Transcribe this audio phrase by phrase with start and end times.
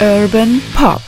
[0.00, 1.02] Urban Pop.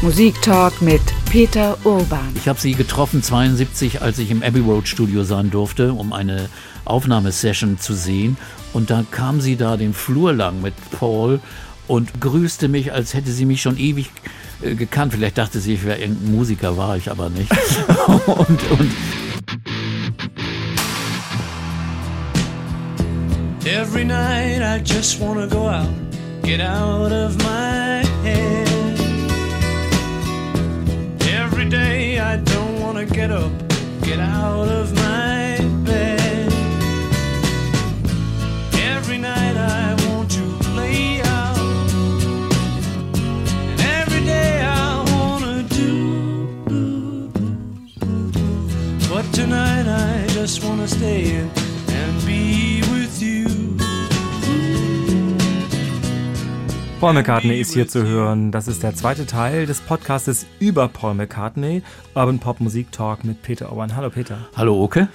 [0.00, 2.32] Musiktalk mit Peter Urban.
[2.34, 6.48] Ich habe sie getroffen 72, als ich im Abbey Road Studio sein durfte, um eine
[6.86, 8.38] Aufnahmesession zu sehen.
[8.72, 11.40] Und da kam sie da den Flur lang mit Paul
[11.88, 14.10] und grüßte mich, als hätte sie mich schon ewig
[14.62, 15.12] äh, gekannt.
[15.12, 17.50] Vielleicht dachte sie, ich wäre irgendein Musiker, war ich aber nicht.
[18.26, 18.92] und, und
[23.68, 25.92] Every night I just wanna go out,
[26.42, 28.68] get out of my head.
[31.22, 33.50] Every day I don't wanna get up,
[34.02, 36.52] get out of my bed.
[38.74, 41.58] Every night I want to play out,
[43.70, 47.28] and every day I wanna do.
[49.10, 51.50] But tonight I just wanna stay in
[51.88, 53.55] and be with you.
[56.98, 58.50] Paul McCartney ist hier zu hören.
[58.50, 61.82] Das ist der zweite Teil des Podcastes über Paul McCartney,
[62.14, 63.94] Urban Pop Musik Talk mit Peter Owen.
[63.94, 64.38] Hallo Peter.
[64.56, 65.08] Hallo Oke.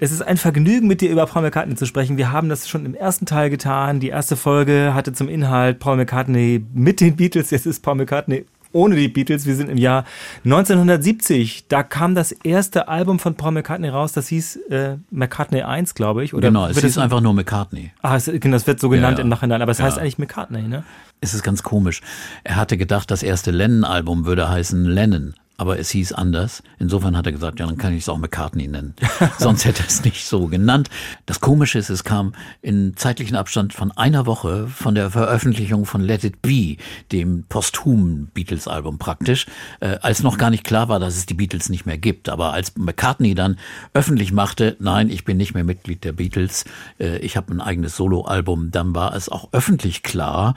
[0.00, 2.16] Es ist ein Vergnügen, mit dir über Paul McCartney zu sprechen.
[2.16, 4.00] Wir haben das schon im ersten Teil getan.
[4.00, 7.50] Die erste Folge hatte zum Inhalt Paul McCartney mit den Beatles.
[7.50, 9.46] Jetzt ist Paul McCartney ohne die Beatles.
[9.46, 10.04] Wir sind im Jahr
[10.44, 11.66] 1970.
[11.68, 14.12] Da kam das erste Album von Paul McCartney raus.
[14.12, 16.34] Das hieß äh, McCartney 1, glaube ich.
[16.34, 17.92] Oder genau, es hieß einfach nur McCartney.
[18.02, 19.22] Ah, es, genau, das wird so genannt Ja, ja.
[19.24, 19.62] im Nachhinein.
[19.62, 19.84] Aber es Ja.
[19.86, 20.84] heißt eigentlich McCartney, ne?
[21.20, 22.00] Es ist ganz komisch.
[22.44, 26.62] Er hatte gedacht, das erste Lennon-Album würde heißen Lennon, aber es hieß anders.
[26.78, 28.94] Insofern hat er gesagt, ja, dann kann ich es auch McCartney nennen.
[29.38, 30.88] Sonst hätte er es nicht so genannt.
[31.26, 36.00] Das Komische ist, es kam in zeitlichen Abstand von einer Woche von der Veröffentlichung von
[36.00, 36.76] Let It Be,
[37.10, 39.46] dem posthumen Beatles-Album praktisch,
[39.80, 42.28] äh, als noch gar nicht klar war, dass es die Beatles nicht mehr gibt.
[42.28, 43.58] Aber als McCartney dann
[43.94, 46.66] öffentlich machte, nein, ich bin nicht mehr Mitglied der Beatles,
[47.00, 50.54] äh, ich habe ein eigenes Soloalbum, dann war es auch öffentlich klar,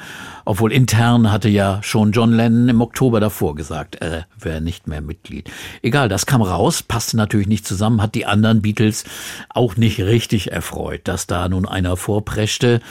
[0.51, 4.99] obwohl intern hatte ja schon John Lennon im Oktober davor gesagt, er wäre nicht mehr
[4.99, 5.49] Mitglied.
[5.81, 9.05] Egal, das kam raus, passte natürlich nicht zusammen, hat die anderen Beatles
[9.47, 12.81] auch nicht richtig erfreut, dass da nun einer vorpreschte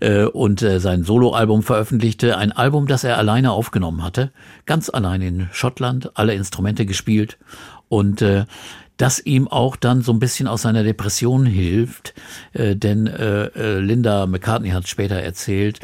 [0.00, 4.32] äh, und äh, sein Soloalbum veröffentlichte, ein Album, das er alleine aufgenommen hatte,
[4.64, 7.36] ganz allein in Schottland, alle Instrumente gespielt.
[7.90, 8.46] Und äh,
[8.96, 12.14] das ihm auch dann so ein bisschen aus seiner Depression hilft,
[12.54, 15.80] äh, denn äh, äh, Linda McCartney hat später erzählt,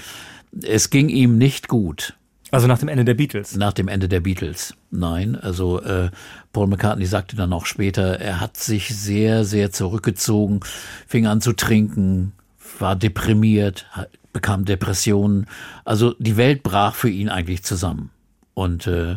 [0.63, 2.15] es ging ihm nicht gut
[2.51, 3.57] Also nach dem Ende der Beatles.
[3.57, 4.75] nach dem Ende der Beatles.
[4.91, 6.11] Nein, also äh,
[6.53, 10.61] Paul McCartney sagte dann auch später, er hat sich sehr, sehr zurückgezogen,
[11.07, 12.33] fing an zu trinken,
[12.79, 13.87] war deprimiert,
[14.33, 15.47] bekam Depressionen.
[15.85, 18.11] Also die Welt brach für ihn eigentlich zusammen.
[18.55, 19.17] Und äh,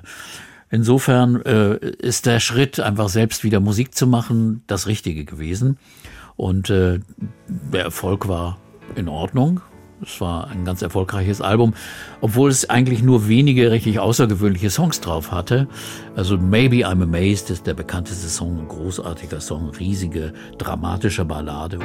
[0.70, 5.78] insofern äh, ist der Schritt, einfach selbst wieder Musik zu machen, das Richtige gewesen.
[6.36, 7.00] Und äh,
[7.48, 8.58] der Erfolg war
[8.96, 9.62] in Ordnung.
[10.02, 11.74] Es war ein ganz erfolgreiches Album,
[12.22, 15.68] obwohl es eigentlich nur wenige richtig außergewöhnliche Songs drauf hatte.
[16.16, 21.80] Also Maybe I'm Amazed ist der bekannteste Song, großartiger Song, riesige, dramatische Ballade.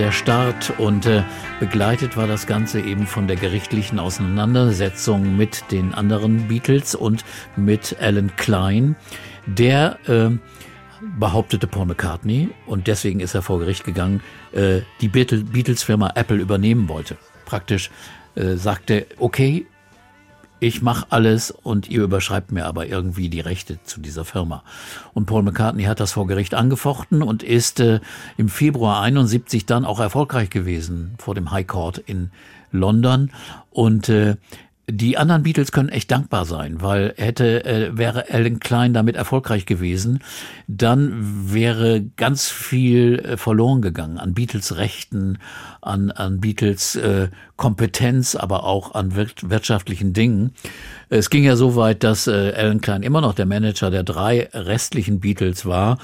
[0.00, 1.22] Der Start und äh,
[1.58, 7.22] begleitet war das Ganze eben von der gerichtlichen Auseinandersetzung mit den anderen Beatles und
[7.54, 8.96] mit Alan Klein.
[9.44, 10.30] Der äh,
[11.18, 16.38] behauptete Paul McCartney und deswegen ist er vor Gericht gegangen, äh, die Beatle- Beatles-Firma Apple
[16.38, 17.18] übernehmen wollte.
[17.44, 17.90] Praktisch
[18.36, 19.66] äh, sagte, okay,
[20.60, 24.62] ich mache alles und ihr überschreibt mir aber irgendwie die Rechte zu dieser Firma.
[25.14, 28.00] Und Paul McCartney hat das vor Gericht angefochten und ist äh,
[28.36, 32.30] im Februar 71 dann auch erfolgreich gewesen vor dem High Court in
[32.72, 33.30] London.
[33.70, 34.36] Und äh,
[34.92, 39.66] Die anderen Beatles können echt dankbar sein, weil hätte äh, wäre Alan Klein damit erfolgreich
[39.66, 40.20] gewesen,
[40.66, 45.38] dann wäre ganz viel äh, verloren gegangen an Beatles Rechten,
[45.80, 50.52] an an Beatles äh, Kompetenz, aber auch an wir wirtschaftlichen Dingen.
[51.08, 54.48] Es ging ja so weit, dass äh, Alan Klein immer noch der Manager der drei
[54.52, 55.98] restlichen Beatles war,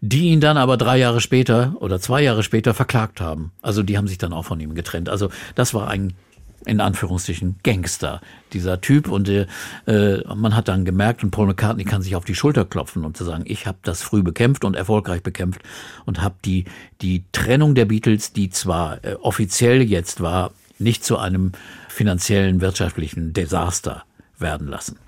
[0.00, 3.52] die ihn dann aber drei Jahre später oder zwei Jahre später verklagt haben.
[3.62, 5.08] Also die haben sich dann auch von ihm getrennt.
[5.08, 6.14] Also das war ein
[6.64, 8.20] in Anführungsstrichen Gangster,
[8.52, 9.08] dieser Typ.
[9.08, 9.46] Und äh,
[10.34, 13.24] man hat dann gemerkt, und Paul McCartney kann sich auf die Schulter klopfen und zu
[13.24, 15.62] sagen, ich habe das früh bekämpft und erfolgreich bekämpft
[16.04, 16.64] und habe die,
[17.00, 21.52] die Trennung der Beatles, die zwar äh, offiziell jetzt war, nicht zu einem
[21.88, 24.04] finanziellen, wirtschaftlichen Desaster
[24.38, 24.98] werden lassen.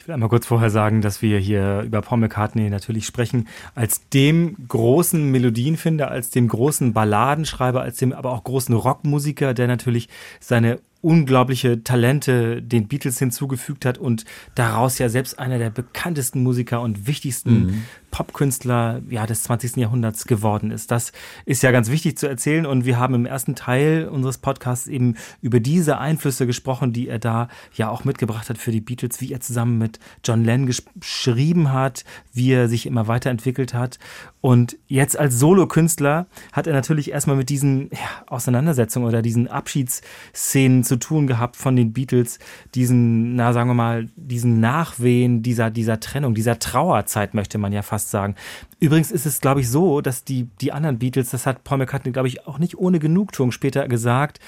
[0.00, 4.08] Ich will einmal kurz vorher sagen, dass wir hier über Paul McCartney natürlich sprechen als
[4.08, 10.08] dem großen Melodienfinder, als dem großen Balladenschreiber, als dem aber auch großen Rockmusiker, der natürlich
[10.40, 14.24] seine unglaubliche Talente den Beatles hinzugefügt hat und
[14.54, 17.84] daraus ja selbst einer der bekanntesten Musiker und wichtigsten mhm.
[18.10, 19.76] Popkünstler ja, des 20.
[19.76, 20.90] Jahrhunderts geworden ist.
[20.90, 21.12] Das
[21.44, 25.16] ist ja ganz wichtig zu erzählen und wir haben im ersten Teil unseres Podcasts eben
[25.40, 29.32] über diese Einflüsse gesprochen, die er da ja auch mitgebracht hat für die Beatles, wie
[29.32, 33.98] er zusammen mit John Lennon geschrieben hat, wie er sich immer weiterentwickelt hat
[34.42, 40.82] und jetzt als Solokünstler hat er natürlich erstmal mit diesen ja, Auseinandersetzungen oder diesen Abschiedsszenen
[40.82, 42.38] zu tun gehabt von den Beatles,
[42.74, 47.82] diesen, na sagen wir mal, diesen Nachwehen dieser, dieser Trennung, dieser Trauerzeit, möchte man ja
[47.82, 48.36] fast sagen.
[48.78, 52.12] Übrigens ist es, glaube ich, so, dass die, die anderen Beatles, das hat Paul McCartney,
[52.12, 54.38] glaube ich, auch nicht ohne Genugtuung später gesagt,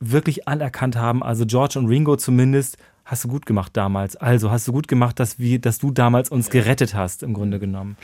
[0.00, 4.16] wirklich anerkannt haben, also George und Ringo zumindest, hast du gut gemacht damals.
[4.16, 7.58] Also hast du gut gemacht, dass, wir, dass du damals uns gerettet hast, im Grunde
[7.58, 7.96] genommen.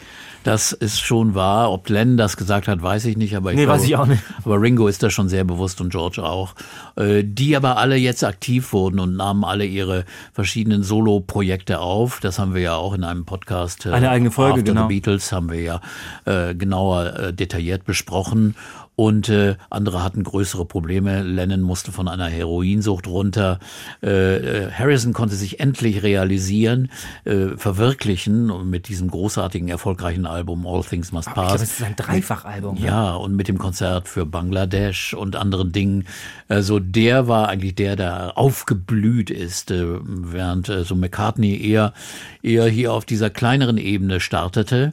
[0.45, 1.71] Das ist schon wahr.
[1.71, 3.37] Ob Len das gesagt hat, weiß ich nicht.
[3.37, 4.23] Aber ich nee, glaube, weiß ich auch nicht.
[4.45, 6.55] Aber Ringo ist da schon sehr bewusst und George auch.
[6.97, 12.21] Äh, die aber alle jetzt aktiv wurden und nahmen alle ihre verschiedenen Solo-Projekte auf.
[12.21, 13.87] Das haben wir ja auch in einem Podcast.
[13.87, 14.83] Äh, Eine eigene Folge, After genau.
[14.83, 15.81] The Beatles haben wir ja
[16.25, 18.55] äh, genauer detailliert besprochen
[18.99, 21.23] und äh, andere hatten größere Probleme.
[21.23, 23.61] Lennon musste von einer Heroinsucht runter.
[24.03, 26.91] Äh, äh, Harrison konnte sich endlich realisieren,
[27.25, 31.47] äh, verwirklichen mit diesem großartigen, erfolgreichen Album All Things Must Ich Pass.
[31.47, 32.75] glaube, es ist ein Dreifachalbum.
[32.75, 32.87] ne?
[32.87, 36.05] Ja, und mit dem Konzert für Bangladesch und anderen Dingen.
[36.49, 41.93] Also der war eigentlich der, der aufgeblüht ist, äh, während äh, so McCartney eher,
[42.43, 44.93] eher hier auf dieser kleineren Ebene startete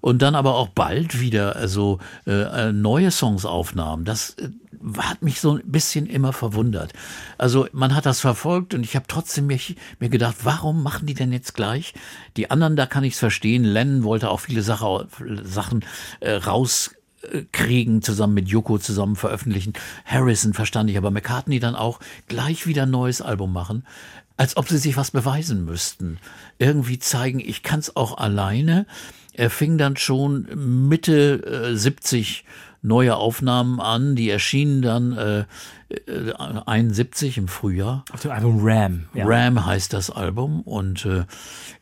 [0.00, 4.04] und dann aber auch bald wieder also äh, neue Songs aufnahm.
[4.04, 4.50] Das äh,
[4.98, 6.92] hat mich so ein bisschen immer verwundert.
[7.38, 11.14] Also man hat das verfolgt und ich habe trotzdem mich, mir gedacht, warum machen die
[11.14, 11.94] denn jetzt gleich?
[12.36, 13.64] Die anderen, da kann ich es verstehen.
[13.64, 15.08] Lennon wollte auch viele Sache,
[15.42, 15.84] Sachen
[16.20, 16.90] äh, raus
[17.52, 19.72] kriegen, zusammen mit Yoko zusammen veröffentlichen.
[20.04, 23.86] Harrison verstand ich, aber McCartney dann auch gleich wieder ein neues Album machen,
[24.36, 26.18] als ob sie sich was beweisen müssten.
[26.58, 28.86] Irgendwie zeigen, ich kann es auch alleine.
[29.32, 32.44] Er fing dann schon Mitte äh, 70
[32.84, 35.44] neue Aufnahmen an, die erschienen dann äh,
[36.66, 38.04] 71 im Frühjahr.
[38.12, 39.04] Auf dem Album Ram.
[39.14, 39.26] Ja.
[39.26, 41.24] Ram heißt das Album und äh,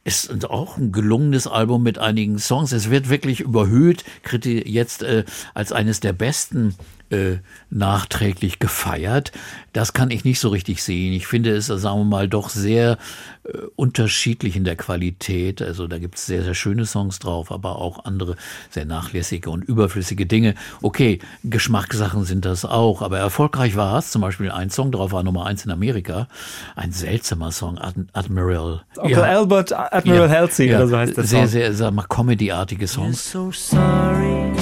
[0.05, 2.73] ist auch ein gelungenes Album mit einigen Songs.
[2.73, 4.05] Es wird wirklich überhöht,
[4.43, 5.25] jetzt äh,
[5.55, 6.75] als eines der besten
[7.13, 7.39] äh,
[7.71, 9.33] nachträglich gefeiert.
[9.73, 11.13] Das kann ich nicht so richtig sehen.
[11.13, 12.99] Ich finde es, sagen wir mal, doch sehr
[13.45, 15.63] äh, unterschiedlich in der Qualität.
[15.63, 18.37] Also da gibt es sehr, sehr schöne Songs drauf, aber auch andere
[18.71, 20.55] sehr nachlässige und überflüssige Dinge.
[20.81, 24.11] Okay, Geschmackssachen sind das auch, aber erfolgreich war es.
[24.11, 26.29] Zum Beispiel ein Song drauf war Nummer eins in Amerika.
[26.77, 28.83] Ein seltsamer Song, Ad Admiral.
[28.97, 31.31] Onkel Albert, Admiral Halsey ja, oder so heißt das.
[31.31, 31.49] Sehr, Song.
[31.49, 33.31] sehr, sag mal, Comedy-artige Songs.
[33.31, 34.53] so sorry,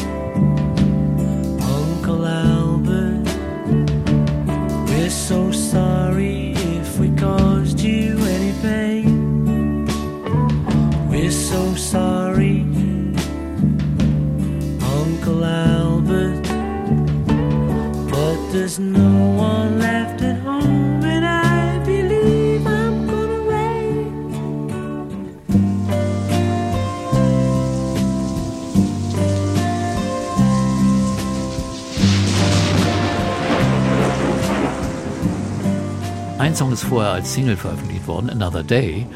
[36.51, 39.07] Ein Song ist vorher als Single veröffentlicht worden, Another Day.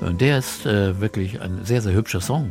[0.00, 2.50] Und Der ist äh, wirklich ein sehr, sehr hübscher Song.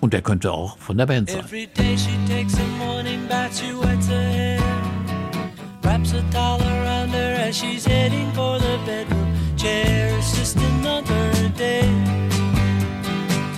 [0.00, 1.44] Und der könnte auch von der Band sein.
[1.44, 4.60] Every day she takes a morning bath, she wets her hair,
[5.82, 10.12] wraps a towel around her as she's heading for the bedroom chair.
[10.18, 11.88] It's just another day,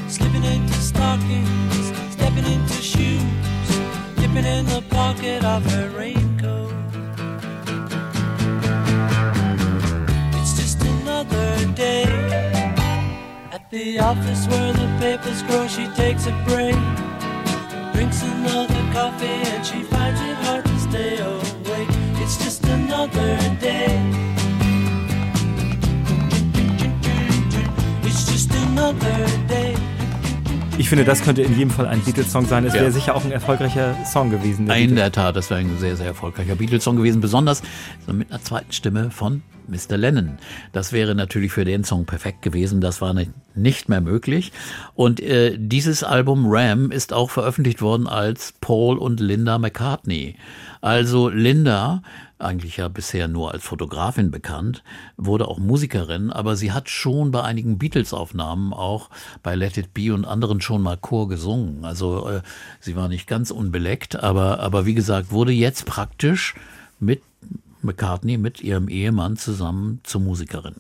[0.07, 3.23] slipping into stockings, stepping into shoes,
[4.17, 6.30] dipping in the pocket of her raincoat.
[13.71, 16.75] The office where the papers grow, she takes a break.
[17.93, 21.89] Drinks another coffee and she finds it hard to stay awake.
[22.17, 23.97] It's just another day.
[28.03, 29.70] It's just another day.
[30.81, 32.65] Ich finde, das könnte in jedem Fall ein Beatles-Song sein.
[32.65, 32.81] Es Ja.
[32.81, 34.65] wäre sicher auch ein erfolgreicher Song gewesen.
[34.65, 34.97] der In Beatles.
[34.99, 37.63] der Tat, das wäre ein sehr, sehr erfolgreicher Beatles-Song gewesen, besonders
[38.07, 39.99] so mit einer zweiten Stimme von Mr.
[39.99, 40.39] Lennon.
[40.73, 44.53] Das wäre natürlich für den Song perfekt gewesen, das war nicht- nicht mehr möglich.
[44.95, 50.37] Und äh, dieses Album Ram ist auch veröffentlicht worden als Paul und Linda McCartney.
[50.81, 52.03] Also Linda,
[52.41, 54.83] eigentlich ja bisher nur als Fotografin bekannt,
[55.17, 59.11] wurde auch Musikerin, aber sie hat schon bei einigen Beatles-Aufnahmen, auch
[59.43, 61.85] bei Let It Be und anderen schon mal Chor gesungen.
[61.85, 62.43] Also äh,
[62.81, 66.55] sie war nicht ganz unbeleckt, aber, aber wie gesagt, wurde jetzt praktisch
[66.99, 67.23] mit
[67.83, 70.77] McCartney, mit ihrem Ehemann zusammen zur Musikerin.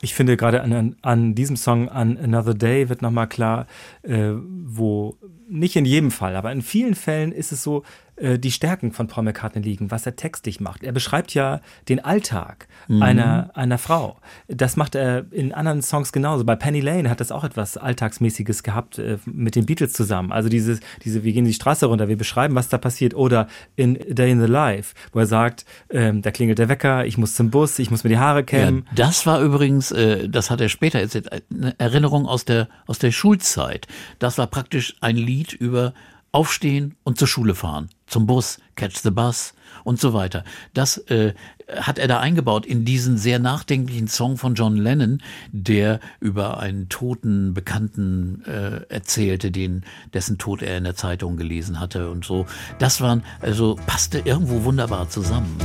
[0.00, 3.66] Ich finde gerade an, an, diesem Song An Another Day wird nochmal klar,
[4.02, 5.16] äh, wo
[5.48, 7.84] nicht in jedem Fall, aber in vielen Fällen ist es so,
[8.16, 10.82] äh, die Stärken von Paul McCartney liegen, was er textlich macht.
[10.82, 14.18] Er beschreibt ja den Alltag einer, einer Frau.
[14.48, 16.44] Das macht er in anderen Songs genauso.
[16.44, 20.32] Bei Penny Lane hat das auch etwas Alltagsmäßiges gehabt äh, mit den Beatles zusammen.
[20.32, 23.14] Also dieses, diese, wir gehen die Straße runter, wir beschreiben, was da passiert.
[23.14, 27.18] Oder in Day in the Life, wo er sagt, ähm, da klingelt der Wecker, ich
[27.18, 28.84] muss zum Bus, ich muss mir die Haare kämmen.
[28.90, 32.98] Ja, das war übrigens, äh, das hat er später erzählt, eine Erinnerung aus der, aus
[32.98, 33.86] der Schulzeit.
[34.18, 35.94] Das war praktisch ein Lied über
[36.30, 40.44] Aufstehen und zur Schule fahren, zum Bus, catch the bus und so weiter.
[40.74, 41.32] Das äh,
[41.74, 46.90] hat er da eingebaut in diesen sehr nachdenklichen Song von John Lennon, der über einen
[46.90, 52.44] toten Bekannten äh, erzählte, den dessen Tod er in der Zeitung gelesen hatte und so.
[52.78, 55.56] Das waren also passte irgendwo wunderbar zusammen.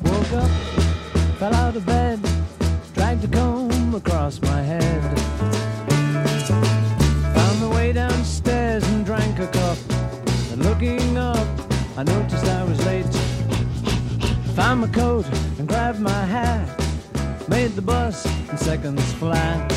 [0.00, 0.50] Woke up,
[1.38, 2.18] fell out of bed,
[2.94, 5.19] dragged a comb across my head.
[14.70, 15.26] Found my coat
[15.58, 16.64] and grabbed my hat.
[17.48, 19.72] Made the bus in seconds flat.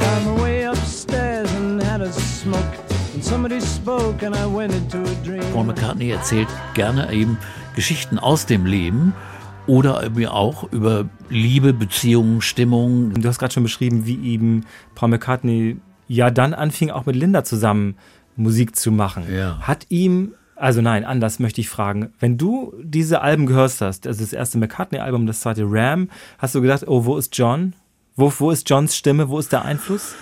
[0.00, 2.74] Found my way upstairs and had a smoke.
[3.14, 5.44] And somebody spoke and I went into a dream.
[5.52, 7.38] Paul McCartney erzählt gerne eben
[7.76, 9.14] Geschichten aus dem Leben
[9.68, 13.14] oder eben auch über Liebe, Beziehungen, Stimmung.
[13.14, 15.76] Du hast gerade schon beschrieben, wie eben Paul McCartney
[16.08, 17.94] ja dann anfing, auch mit Linda zusammen
[18.34, 19.32] Musik zu machen.
[19.32, 19.60] Ja.
[19.60, 24.20] Hat ihm, also nein, anders möchte ich fragen, wenn du diese Alben gehört hast, also
[24.20, 27.72] das erste McCartney-Album, das zweite Ram, hast du gedacht, oh, wo ist John?
[28.14, 29.28] Wo, wo ist Johns Stimme?
[29.28, 30.14] Wo ist der Einfluss?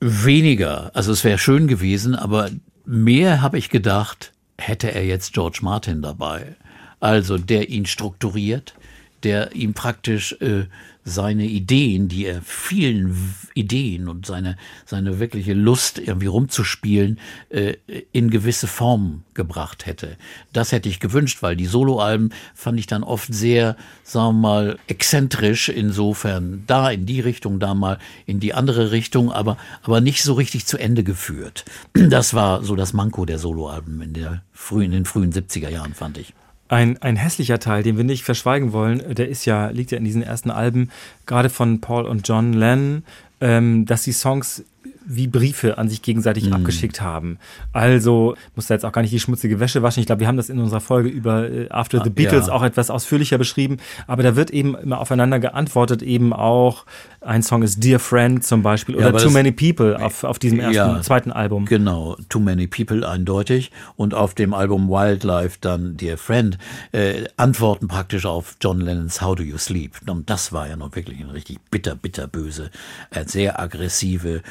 [0.00, 0.90] Weniger.
[0.94, 2.50] Also es wäre schön gewesen, aber
[2.84, 6.56] mehr habe ich gedacht, hätte er jetzt George Martin dabei.
[6.98, 8.74] Also der ihn strukturiert,
[9.22, 10.64] der ihm praktisch äh,
[11.04, 14.56] seine Ideen, die er vielen Ideen und seine,
[14.86, 17.20] seine wirkliche Lust, irgendwie rumzuspielen,
[17.50, 17.74] äh,
[18.12, 20.16] in gewisse Form gebracht hätte.
[20.52, 24.78] Das hätte ich gewünscht, weil die Soloalben fand ich dann oft sehr, sagen wir mal,
[24.86, 30.22] exzentrisch, insofern da in die Richtung, da mal in die andere Richtung, aber, aber nicht
[30.22, 31.64] so richtig zu Ende geführt.
[31.92, 35.94] Das war so das Manko der Soloalben in, der frühen, in den frühen 70er Jahren,
[35.94, 36.32] fand ich.
[36.68, 40.04] Ein, ein hässlicher Teil, den wir nicht verschweigen wollen, der ist ja, liegt ja in
[40.04, 40.90] diesen ersten Alben,
[41.26, 43.04] gerade von Paul und John Lennon,
[43.40, 44.64] ähm, dass die Songs
[45.06, 46.54] wie Briefe an sich gegenseitig Mhm.
[46.54, 47.38] abgeschickt haben.
[47.72, 50.00] Also muss da jetzt auch gar nicht die schmutzige Wäsche waschen.
[50.00, 52.52] Ich glaube, wir haben das in unserer Folge über äh, After the Ah, Beatles ja.
[52.52, 53.76] auch etwas ausführlicher beschrieben.
[54.06, 56.84] Aber da wird eben immer aufeinander geantwortet, eben auch
[57.20, 60.60] ein Song ist Dear Friend zum Beispiel oder aber Too Many People auf, auf diesem
[60.60, 61.00] ersten, Ja.
[61.00, 61.64] zweiten Album.
[61.64, 63.70] Genau, Too Many People eindeutig.
[63.96, 66.58] Und auf dem Album Wildlife dann Dear Friend
[66.92, 69.92] äh, antworten praktisch auf John Lennons How Do You Sleep.
[70.06, 72.70] Und das war ja noch wirklich eine richtig bitter, bitter böse,
[73.10, 74.42] äh, sehr aggressive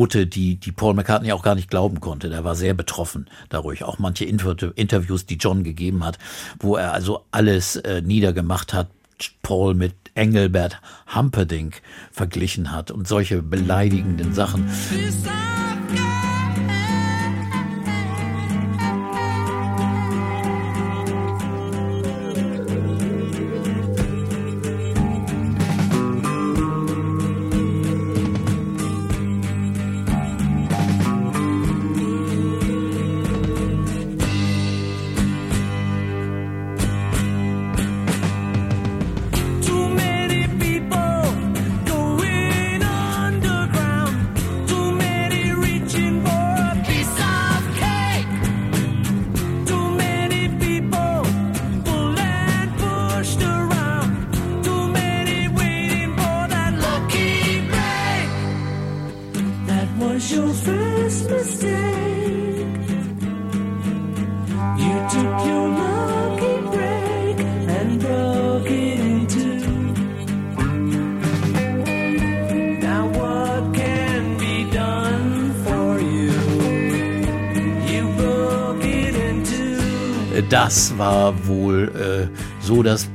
[0.00, 2.30] Note, die, die Paul McCartney auch gar nicht glauben konnte.
[2.30, 3.84] Der war sehr betroffen dadurch.
[3.84, 6.18] Auch manche Inter Interviews, die John gegeben hat,
[6.58, 8.88] wo er also alles äh, niedergemacht hat,
[9.42, 10.80] Paul mit Engelbert
[11.14, 14.70] Humperdinck verglichen hat und solche beleidigenden Sachen.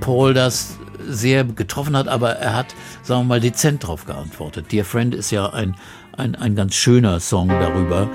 [0.05, 4.71] Paul das sehr getroffen hat, aber er hat, sagen wir mal, dezent darauf geantwortet.
[4.71, 5.75] Dear Friend ist ja ein,
[6.15, 8.07] ein, ein ganz schöner Song darüber.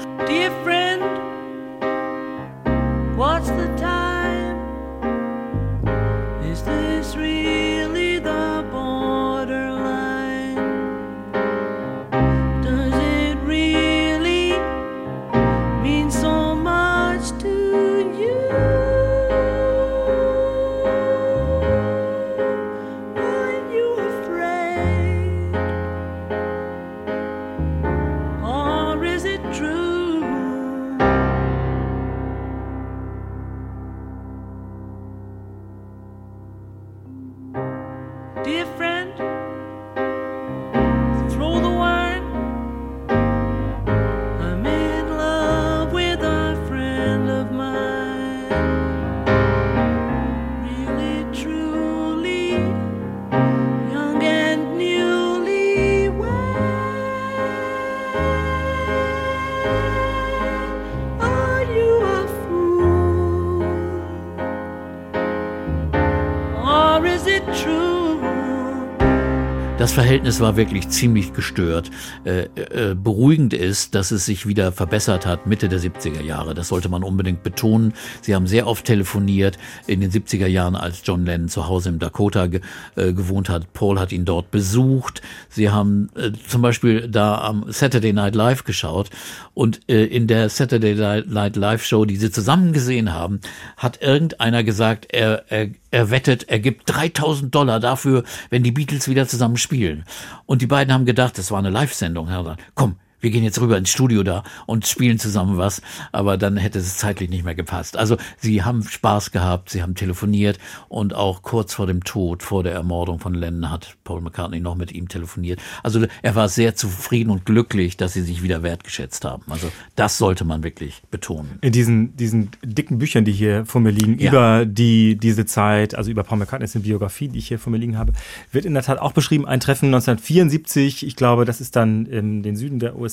[70.10, 71.88] Verhältnis war wirklich ziemlich gestört.
[72.24, 76.52] Äh, äh, beruhigend ist, dass es sich wieder verbessert hat Mitte der 70er Jahre.
[76.52, 77.94] Das sollte man unbedingt betonen.
[78.20, 82.00] Sie haben sehr oft telefoniert in den 70er Jahren, als John Lennon zu Hause im
[82.00, 82.60] Dakota ge
[82.96, 83.72] äh, gewohnt hat.
[83.72, 85.19] Paul hat ihn dort besucht.
[85.50, 89.10] Sie haben äh, zum Beispiel da am Saturday Night Live geschaut
[89.52, 90.94] und äh, in der Saturday
[91.26, 93.40] Night Live Show, die sie zusammen gesehen haben,
[93.76, 99.08] hat irgendeiner gesagt, er, er, er wettet, er gibt 3000 Dollar dafür, wenn die Beatles
[99.08, 100.04] wieder zusammen spielen.
[100.46, 102.28] Und die beiden haben gedacht, das war eine Live-Sendung.
[102.28, 106.56] Herr, komm, wir gehen jetzt rüber ins Studio da und spielen zusammen was, aber dann
[106.56, 107.96] hätte es zeitlich nicht mehr gepasst.
[107.96, 112.62] Also sie haben Spaß gehabt, sie haben telefoniert und auch kurz vor dem Tod, vor
[112.62, 115.60] der Ermordung von Lennon hat Paul McCartney noch mit ihm telefoniert.
[115.82, 119.42] Also er war sehr zufrieden und glücklich, dass sie sich wieder wertgeschätzt haben.
[119.48, 121.58] Also das sollte man wirklich betonen.
[121.60, 124.30] In diesen, diesen dicken Büchern, die hier vor mir liegen, Ja.
[124.30, 127.98] über die, diese Zeit, also über Paul McCartney's Biografie, die ich hier vor mir liegen
[127.98, 128.12] habe,
[128.52, 132.42] wird in der Tat auch beschrieben, ein Treffen 1974, ich glaube, das ist dann in
[132.42, 133.09] den Süden der USA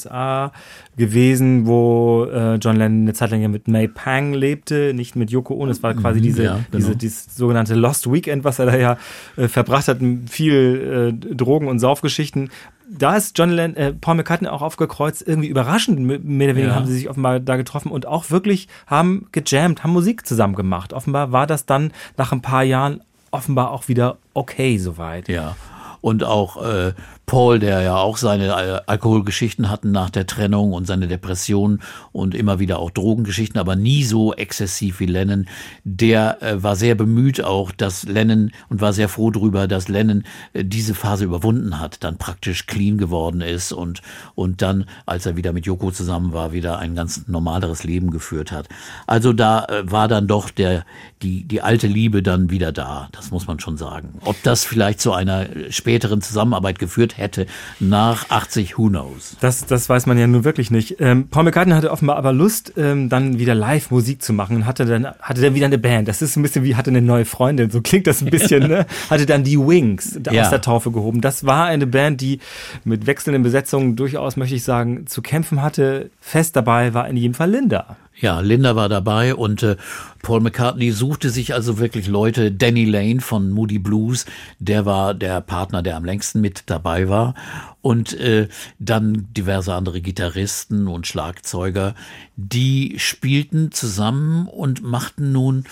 [0.98, 5.32] gewesen, wo äh, John Lennon eine Zeit lang ja mit May Pang lebte, nicht mit
[5.32, 6.66] Yoko Ono, es war quasi diese, Mhm, ja, genau.
[6.76, 8.98] diese, dieses sogenannte Lost Weekend, was er da ja
[9.38, 9.98] äh, verbracht hat,
[10.30, 12.50] viel äh, Drogen- und Saufgeschichten.
[12.90, 16.76] Da ist John Lennon, äh, Paul McCartney auch aufgekreuzt, irgendwie überraschend, mehr oder weniger Ja.
[16.76, 20.94] haben sie sich offenbar da getroffen und auch wirklich haben gejammt, haben Musik zusammen gemacht.
[20.94, 25.28] Offenbar war das dann nach ein paar Jahren offenbar auch wieder okay soweit.
[25.28, 25.58] Ja.
[26.00, 26.94] Und auch äh,
[27.30, 31.82] Paul, der ja auch seine äh, Alkoholgeschichten hatten nach der Trennung und seine Depressionen
[32.14, 35.46] und immer wieder auch Drogengeschichten, aber nie so exzessiv wie Lennon.
[35.84, 40.24] Der äh, war sehr bemüht auch, dass Lennon und war sehr froh darüber, dass Lennon
[40.54, 44.02] äh, diese Phase überwunden hat, dann praktisch clean geworden ist und,
[44.36, 48.54] und dann, als er wieder mit Yoko zusammen war, wieder ein ganz normaleres Leben geführt
[48.54, 48.70] hat.
[49.06, 50.86] Also da äh, war dann doch der,
[51.22, 53.10] die, die alte Liebe dann wieder da.
[53.12, 54.18] Das muss man schon sagen.
[54.22, 57.46] Ob das vielleicht zu einer äh, späteren Zusammenarbeit geführt hätte
[57.80, 59.36] nach 80, who knows?
[59.40, 60.98] Das, das weiß man ja nun wirklich nicht.
[61.00, 64.66] Ähm, Paul McCartney hatte offenbar aber Lust, ähm, dann wieder live Musik zu machen und
[64.66, 66.08] hatte dann, hatte dann wieder eine Band.
[66.08, 68.86] Das ist ein bisschen wie hatte eine neue Freundin, so klingt das ein bisschen, ne?
[69.10, 70.44] Hatte dann die Wings Ja.
[70.44, 71.22] aus der Taufe gehoben.
[71.22, 72.40] Das war eine Band, die
[72.84, 76.10] mit wechselnden Besetzungen durchaus, möchte ich sagen, zu kämpfen hatte.
[76.22, 77.98] Fest dabei war in jedem Fall Linda.
[78.20, 79.76] Ja, Linda war dabei und äh,
[80.24, 82.52] Paul McCartney suchte sich also wirklich Leute.
[82.52, 84.26] Danny Lane von Moody Blues,
[84.58, 87.36] der war der Partner, der am längsten mit dabei war.
[87.82, 88.48] Und äh,
[88.80, 91.94] dann diverse andere Gitarristen und Schlagzeuger,
[92.36, 95.66] die spielten zusammen und machten nun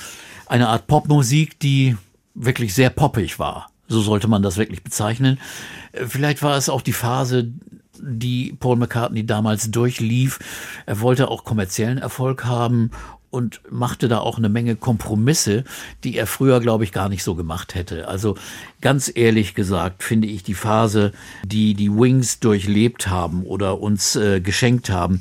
[0.45, 1.97] eine Art Popmusik, die
[2.35, 3.71] wirklich sehr poppig war.
[3.87, 5.39] So sollte man das wirklich bezeichnen.
[5.93, 7.51] Äh, Vielleicht war es auch die Phase,
[8.01, 10.39] die Paul McCartney damals durchlief.
[10.85, 12.91] Er wollte auch kommerziellen Erfolg haben
[13.35, 15.65] und machte da auch eine Menge Kompromisse,
[16.05, 18.07] die er früher, glaube ich, gar nicht so gemacht hätte.
[18.07, 18.35] Also
[18.79, 21.11] ganz ehrlich gesagt finde ich die Phase,
[21.45, 25.19] die die Wings durchlebt haben oder uns äh, geschenkt haben,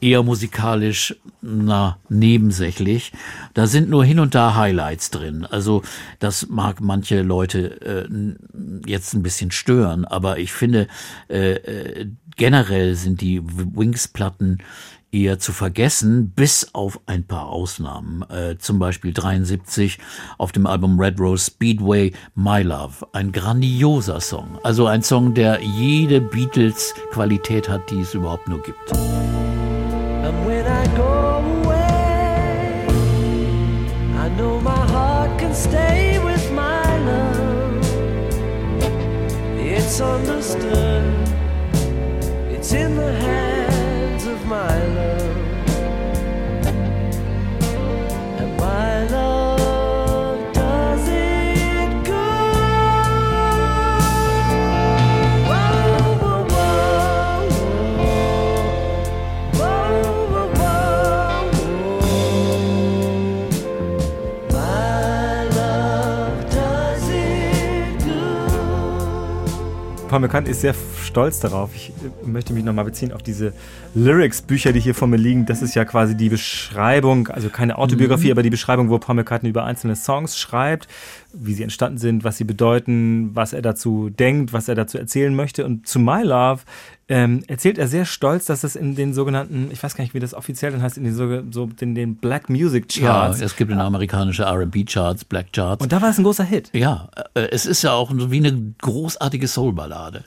[0.00, 3.12] eher musikalisch na, nebensächlich.
[3.54, 5.46] Da sind nur hin und da Highlights drin.
[5.46, 5.82] Also
[6.18, 10.88] das mag manche Leute äh, jetzt ein bisschen stören, aber ich finde,
[11.28, 12.06] äh, äh,
[12.36, 14.58] generell sind die Wings-Platten
[15.12, 18.22] eher zu vergessen, bis auf ein paar Ausnahmen.
[18.28, 19.98] Äh, zum Beispiel 73
[20.36, 23.06] auf dem Album Red Rose Speedway My Love.
[23.12, 24.58] Ein grandioser Song.
[24.62, 29.45] Also ein Song, der jede Beatles-Qualität hat, die es überhaupt nur gibt.
[30.26, 31.12] And when I go
[31.62, 32.84] away,
[34.24, 37.86] I know my heart can stay with my love.
[39.56, 41.28] It's understood,
[42.50, 43.55] it's in the hands
[70.20, 70.74] McCartney ist sehr
[71.16, 71.70] stolz darauf.
[71.74, 73.54] Ich äh, möchte mich nochmal beziehen auf diese
[73.94, 75.46] Lyrics-Bücher, die hier vor mir liegen.
[75.46, 79.48] Das ist ja quasi die Beschreibung, also keine Autobiografie, aber die Beschreibung, wo Paul McCartney
[79.48, 80.88] über einzelne Songs schreibt,
[81.32, 85.34] wie sie entstanden sind, was sie bedeuten, was er dazu denkt, was er dazu erzählen
[85.34, 85.64] möchte.
[85.64, 86.64] Und zu My Love
[87.08, 90.20] ähm, erzählt er sehr stolz, dass es in den sogenannten, ich weiß gar nicht, wie
[90.20, 93.40] das offiziell dann heißt, in den, so, so, in den Black Music Ja, Charts.
[93.40, 95.82] es gibt eine amerikanische R&B-Charts, Black Charts.
[95.82, 96.68] Und da war es ein großer Hit.
[96.74, 100.24] Ja, äh, es ist ja auch wie eine großartige Soul-Ballade.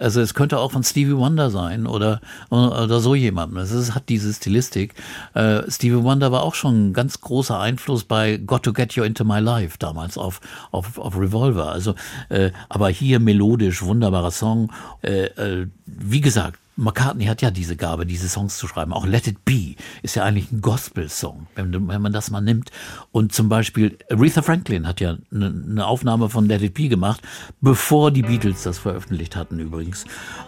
[0.00, 3.58] Also es könnte auch von Stevie Wonder sein oder, oder so jemandem.
[3.58, 4.94] Es hat diese Stilistik.
[5.34, 9.04] Äh, Stevie Wonder war auch schon ein ganz großer Einfluss bei Got to Get You
[9.04, 11.70] Into My Life damals auf, auf, auf Revolver.
[11.70, 11.94] Also,
[12.28, 14.72] äh, aber hier melodisch, wunderbarer Song.
[15.02, 18.92] Äh, äh, wie gesagt, McCartney hat ja diese Gabe, diese Songs zu schreiben.
[18.92, 22.70] Auch Let It Be ist ja eigentlich ein Gospel-Song, wenn, wenn man das mal nimmt.
[23.12, 27.22] Und zum Beispiel Aretha Franklin hat ja eine, eine Aufnahme von Let It Be gemacht,
[27.60, 30.04] bevor die Beatles das veröffentlicht hatten übrigens.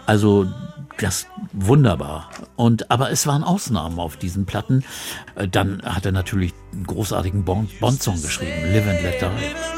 [0.07, 0.47] Also
[0.99, 2.31] das wunderbar.
[2.57, 4.85] Und aber es waren Ausnahmen auf diesen Platten.
[5.37, 9.78] Äh, Dann hat er natürlich einen großartigen Bond- Bond-Song geschrieben, Live and Let Die.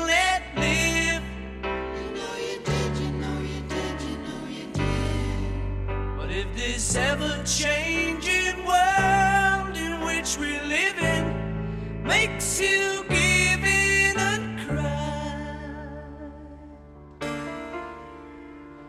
[7.58, 16.20] Changing world in which we live in makes you give in and cry,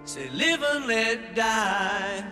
[0.06, 2.24] say live and let die.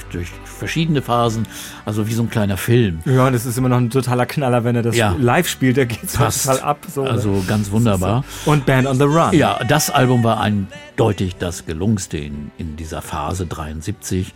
[0.00, 1.46] Durchläuft durch verschiedene Phasen,
[1.84, 3.00] also wie so ein kleiner Film.
[3.04, 5.14] Ja, und es ist immer noch ein totaler Knaller, wenn er das Ja.
[5.18, 5.76] live spielt.
[5.76, 6.78] Der geht so total ab.
[6.92, 7.10] So, ne?
[7.10, 8.24] Also ganz wunderbar.
[8.46, 9.32] Und Band on the Run.
[9.32, 14.32] Ja, das Album war eindeutig das gelungenste in, in dieser Phase 73,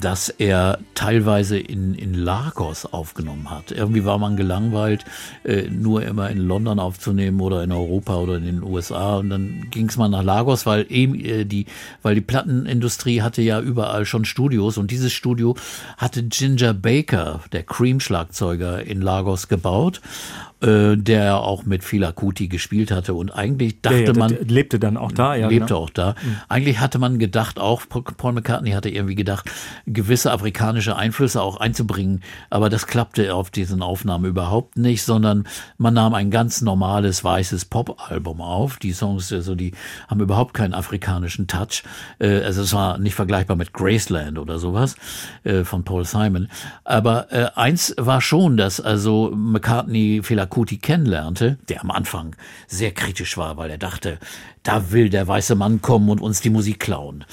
[0.00, 3.72] dass er teilweise in, in Lagos aufgenommen hat.
[3.72, 5.04] Irgendwie war man gelangweilt,
[5.44, 9.16] äh, nur immer in London aufzunehmen oder in Europa oder in den USA.
[9.18, 11.66] Und dann ging es mal nach Lagos, weil eben äh, die,
[12.02, 15.56] weil die Plattenindustrie hatte ja überall schon Studios und dieses Studio
[15.98, 20.00] hatte Ginger Baker, der Cream-Schlagzeuger in Lagos gebaut,
[20.62, 23.14] äh, der auch mit Fela Kuti gespielt hatte.
[23.14, 25.34] Und eigentlich Ja, dachte ja, der- man, lebte dann auch da.
[25.34, 25.80] Ja, lebte genau.
[25.80, 26.14] auch da.
[26.48, 29.50] Eigentlich hatte man gedacht, auch Paul McCartney hatte irgendwie gedacht,
[29.86, 35.46] gewisse afrikanische Einflüsse auch einzubringen, aber das klappte auf diesen Aufnahmen überhaupt nicht, sondern
[35.78, 38.78] man nahm ein ganz normales weißes Pop-Album auf.
[38.78, 39.72] Die Songs, also die
[40.08, 41.82] haben überhaupt keinen afrikanischen Touch.
[42.18, 44.96] Äh, Also es war nicht vergleichbar mit Graceland oder sowas
[45.44, 46.48] äh, von Paul Simon.
[46.84, 52.36] Aber äh, eins war schon, dass also McCartney Felakuti kennenlernte, der am Anfang
[52.68, 54.18] sehr kritisch war, weil er dachte,
[54.62, 57.24] da will der weiße Mann kommen und uns die Musik klauen.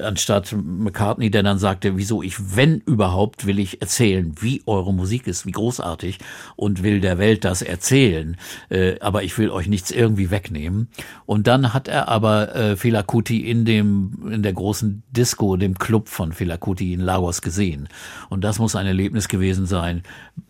[0.00, 5.26] Anstatt McCartney, der dann sagte, wieso ich, wenn überhaupt, will ich erzählen, wie eure Musik
[5.26, 6.18] ist, wie großartig
[6.56, 8.36] und will der Welt das erzählen.
[8.68, 10.88] Äh, aber ich will euch nichts irgendwie wegnehmen.
[11.26, 15.78] Und dann hat er aber äh, Fela Kuti in dem, in der großen Disco, dem
[15.78, 17.88] Club von Fela Kuti in Lagos gesehen.
[18.28, 20.02] Und das muss ein Erlebnis gewesen sein,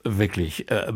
[0.05, 0.93] wirklich äh,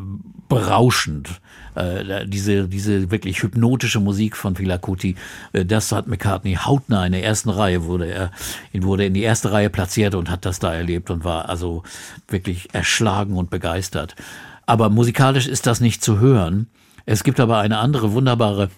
[0.48, 1.40] berauschend.
[1.76, 5.14] Äh, diese, diese wirklich hypnotische Musik von Fela Kuti,
[5.52, 8.30] äh, das hat McCartney hautnah in der ersten Reihe wurde er,
[8.72, 11.82] ihn wurde in die erste Reihe platziert und hat das da erlebt und war also
[12.28, 14.16] wirklich erschlagen und begeistert.
[14.64, 16.66] Aber musikalisch ist das nicht zu hören.
[17.04, 18.70] Es gibt aber eine andere wunderbare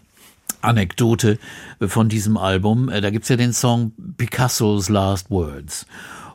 [0.60, 1.38] Anekdote
[1.80, 2.88] von diesem Album.
[2.88, 5.86] Äh, Da gibt's ja den Song Picasso's Last Words.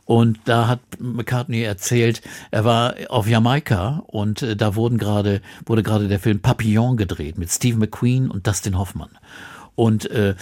[0.06, 5.84] Und da hat McCartney erzählt, er war auf Jamaika und äh, da wurden gerade, wurde
[5.84, 9.18] gerade der Film Papillon gedreht mit Steve McQueen und Dustin Hoffmann.
[9.76, 10.36] Und äh,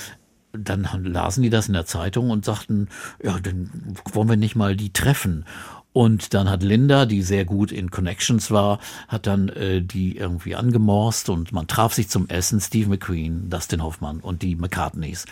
[0.53, 2.89] dann lasen die das in der Zeitung und sagten,
[3.23, 3.69] ja, dann
[4.11, 5.45] wollen wir nicht mal die treffen.
[5.93, 10.55] Und dann hat Linda, die sehr gut in Connections war, hat dann äh, die irgendwie
[10.55, 15.25] angemorst und man traf sich zum Essen, Steve McQueen, Dustin Hoffmann und die McCartneys.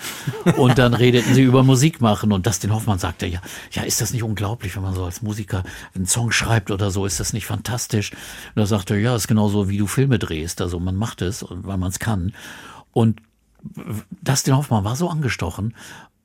[0.57, 3.39] Und dann redeten sie über Musik machen und Dustin Hoffmann sagte, ja,
[3.71, 5.63] ja, ist das nicht unglaublich, wenn man so als Musiker
[5.95, 8.11] einen Song schreibt oder so, ist das nicht fantastisch?
[8.11, 11.45] Und da sagte er, ja, ist genauso wie du Filme drehst, also man macht es,
[11.49, 12.33] weil man es kann.
[12.91, 13.21] Und
[14.21, 15.73] Dustin Hoffmann war so angestochen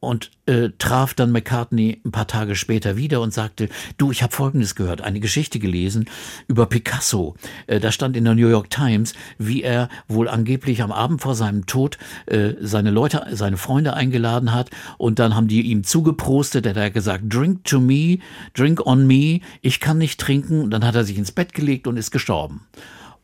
[0.05, 4.35] und äh, traf dann McCartney ein paar Tage später wieder und sagte, du, ich habe
[4.35, 6.07] Folgendes gehört, eine Geschichte gelesen
[6.49, 7.35] über Picasso.
[7.67, 11.35] Äh, da stand in der New York Times, wie er wohl angeblich am Abend vor
[11.35, 16.67] seinem Tod äh, seine Leute, seine Freunde eingeladen hat und dann haben die ihm zugeprostet,
[16.67, 18.19] er hat gesagt, drink to me,
[18.55, 20.63] drink on me, ich kann nicht trinken.
[20.63, 22.67] Und dann hat er sich ins Bett gelegt und ist gestorben.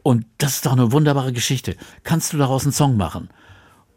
[0.03, 1.77] Und das ist doch eine wunderbare Geschichte.
[2.05, 3.29] Kannst du daraus einen Song machen?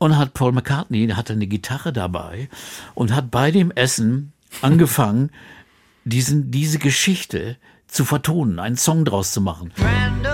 [0.03, 2.49] Und hat Paul McCartney, hatte eine Gitarre dabei
[2.93, 5.31] und hat bei dem Essen angefangen,
[6.03, 7.55] diesen, diese Geschichte
[7.87, 9.71] zu vertonen, einen Song draus zu machen.
[9.77, 10.32] Grand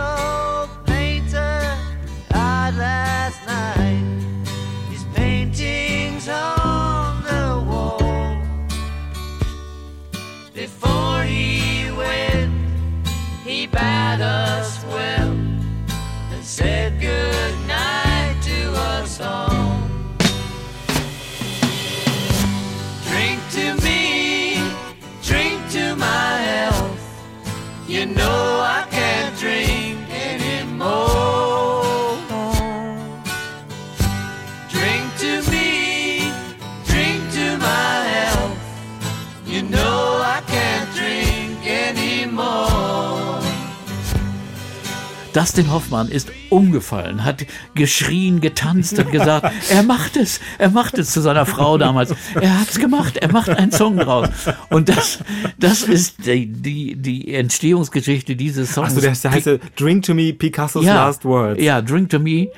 [45.33, 51.11] Dustin Hoffmann ist umgefallen, hat geschrien, getanzt und gesagt, er macht es, er macht es
[51.11, 52.13] zu seiner Frau damals.
[52.39, 54.29] Er hat's gemacht, er macht einen Song draus.
[54.69, 55.19] Und das,
[55.57, 58.95] das ist die, die, die Entstehungsgeschichte dieses Songs.
[58.95, 61.61] Also der heißt Drink to Me Picasso's Last Words.
[61.61, 62.49] Ja, Drink to Me.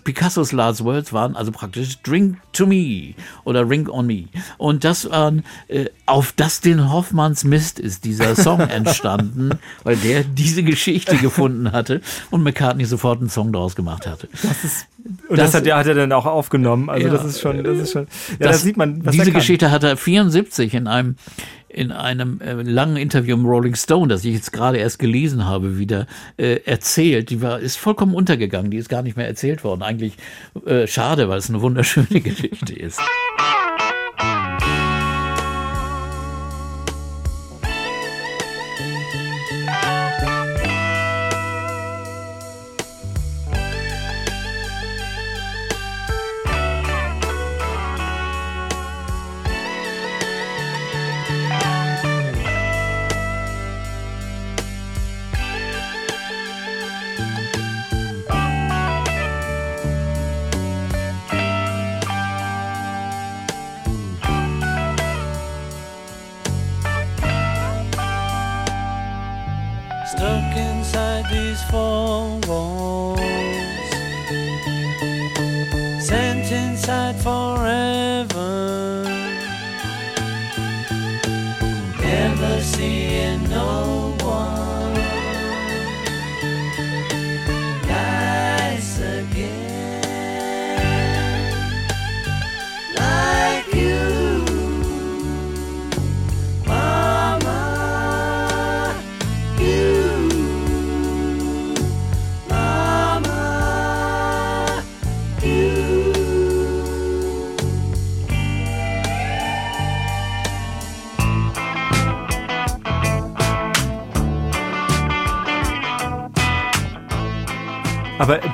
[0.00, 4.24] Picassos Last Words waren also praktisch Drink to Me oder Ring on Me.
[4.58, 9.50] Und das waren, äh, auf Dustin Hoffmanns Mist ist dieser Song entstanden,
[9.82, 14.28] weil der diese Geschichte gefunden hatte und McCartney sofort einen Song draus gemacht hatte.
[15.28, 16.88] Und das, Das- hat, er- hat er dann auch aufgenommen.
[16.88, 18.02] Also Ja, das ist schon, das ist schon.
[18.04, 19.34] Ja, da Das- sieht man, was diese er kann.
[19.40, 21.16] Geschichte hat er 74 in einem
[21.74, 25.78] in einem äh, langen Interview im Rolling Stone, das ich jetzt gerade erst gelesen habe,
[25.78, 26.06] wieder
[26.36, 27.30] äh, erzählt.
[27.30, 28.70] Die war ist vollkommen untergegangen.
[28.70, 29.82] Die ist gar nicht mehr erzählt worden.
[29.82, 30.14] Eigentlich
[30.66, 33.00] äh, schade, weil es eine wunderschöne Geschichte ist.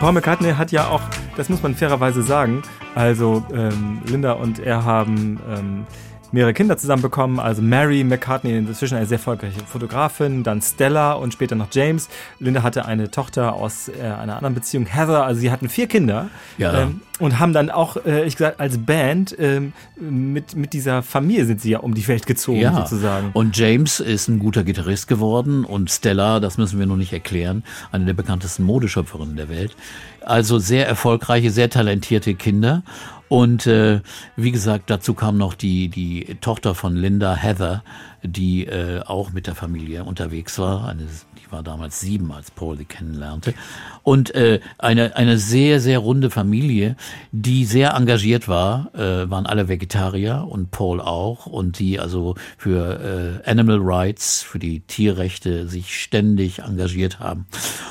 [0.01, 1.03] Paul McCartney hat ja auch,
[1.37, 2.63] das muss man fairerweise sagen,
[2.95, 5.87] also ähm, Linda und er haben ähm,
[6.33, 7.41] mehrere Kinder zusammen bekommen.
[7.41, 12.09] Also Mary McCartney, inzwischen eine sehr erfolgreiche Fotografin, dann Stella und später noch James.
[12.39, 15.25] Linda hatte eine Tochter aus äh, einer anderen Beziehung, Heather.
[15.25, 16.83] Also sie hatten vier Kinder Ja.
[16.83, 21.45] ähm, und haben dann auch, äh, ich gesagt, als Band ähm, mit, mit dieser Familie
[21.45, 23.31] sind sie ja um die Welt gezogen Ja, sozusagen.
[23.35, 27.63] und James ist ein guter Gitarrist geworden und Stella, das müssen wir noch nicht erklären,
[27.93, 29.77] eine der bekanntesten Modeschöpferinnen der Welt.
[30.25, 32.83] Also sehr erfolgreiche, sehr talentierte Kinder.
[33.31, 34.01] Und äh,
[34.35, 37.85] wie gesagt, dazu kam noch die, die Tochter von Linda, Heather,
[38.25, 40.89] die äh, auch mit der Familie unterwegs war.
[40.89, 41.07] Eine,
[41.53, 43.55] war damals sieben, als Paul sie kennenlernte.
[44.03, 46.97] Und äh, eine, eine sehr, sehr runde Familie,
[47.33, 51.47] die sehr engagiert war, äh, waren alle Vegetarier und Paul auch.
[51.47, 57.47] Und die also für äh, Animal Rights, für die Tierrechte sich ständig engagiert haben.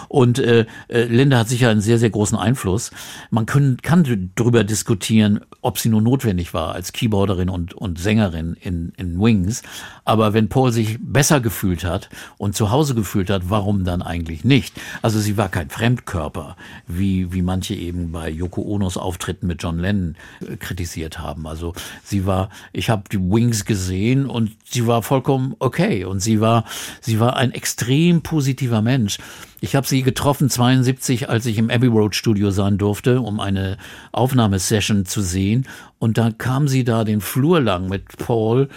[0.08, 2.92] Und äh, äh, Linda hat sicher einen sehr, sehr großen Einfluss.
[3.30, 8.56] Man können, kann darüber diskutieren, ob sie nur notwendig war als Keyboarderin und, und Sängerin
[8.60, 9.62] in, in Wings.
[10.06, 14.44] Aber wenn Paul sich besser gefühlt hat und zu Hause gefühlt hat, warum dann eigentlich
[14.44, 14.80] nicht?
[15.02, 16.56] Also sie war kein Fremdkörper,
[16.88, 21.48] wie, wie manche eben bei Yoko Onos Auftritten mit John Lennon äh, kritisiert haben.
[21.48, 26.06] Also sie war, ich habe die Wings gesehen und sie war vollkommen okay.
[26.06, 26.66] Und sie war,
[27.02, 29.18] sie war ein extrem positiver Mensch.
[29.62, 33.78] Ich habe sie getroffen 72, als ich im Abbey Road Studio sein durfte, um eine
[34.14, 35.68] Aufnahmesession zu sehen.
[35.98, 38.70] Und da kam sie da den Flur lang mit Paul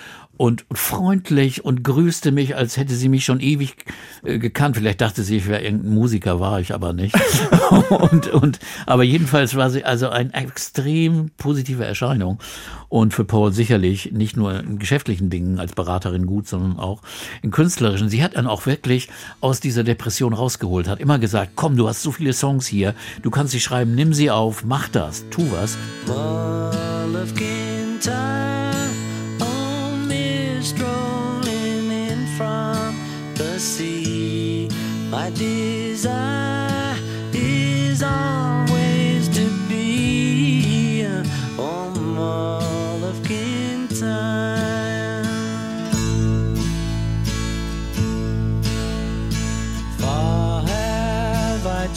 [0.42, 3.76] und freundlich und grüßte mich, als hätte sie mich schon ewig
[4.24, 4.76] äh, gekannt.
[4.76, 7.14] Vielleicht dachte sie, ich wäre irgendein Musiker, war ich aber nicht.
[7.90, 12.40] und, und, aber jedenfalls war sie also eine extrem positive Erscheinung.
[12.88, 17.02] Und für Paul sicherlich nicht nur in geschäftlichen Dingen als Beraterin gut, sondern auch
[17.42, 18.08] in künstlerischen.
[18.08, 22.02] Sie hat dann auch wirklich aus dieser Depression rausgeholt, hat immer gesagt, komm, du hast
[22.02, 25.78] so viele Songs hier, du kannst sie schreiben, nimm sie auf, mach das, tu was.
[26.08, 28.51] Mull of Kintyre,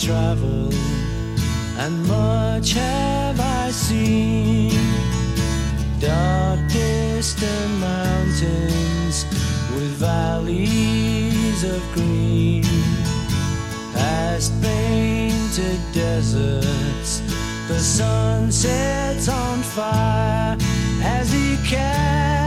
[0.06, 0.76] traveled
[1.80, 4.70] and much have I seen.
[6.00, 9.26] Dark distant mountains
[9.74, 12.64] with valleys of green,
[13.96, 17.22] past painted deserts.
[17.68, 20.56] The sun sets on fire
[21.02, 22.45] as he carries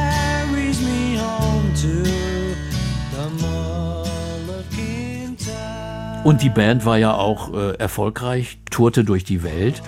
[6.24, 9.82] Und die Band war ja auch äh, erfolgreich, tourte durch die Welt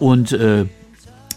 [0.00, 0.64] und äh,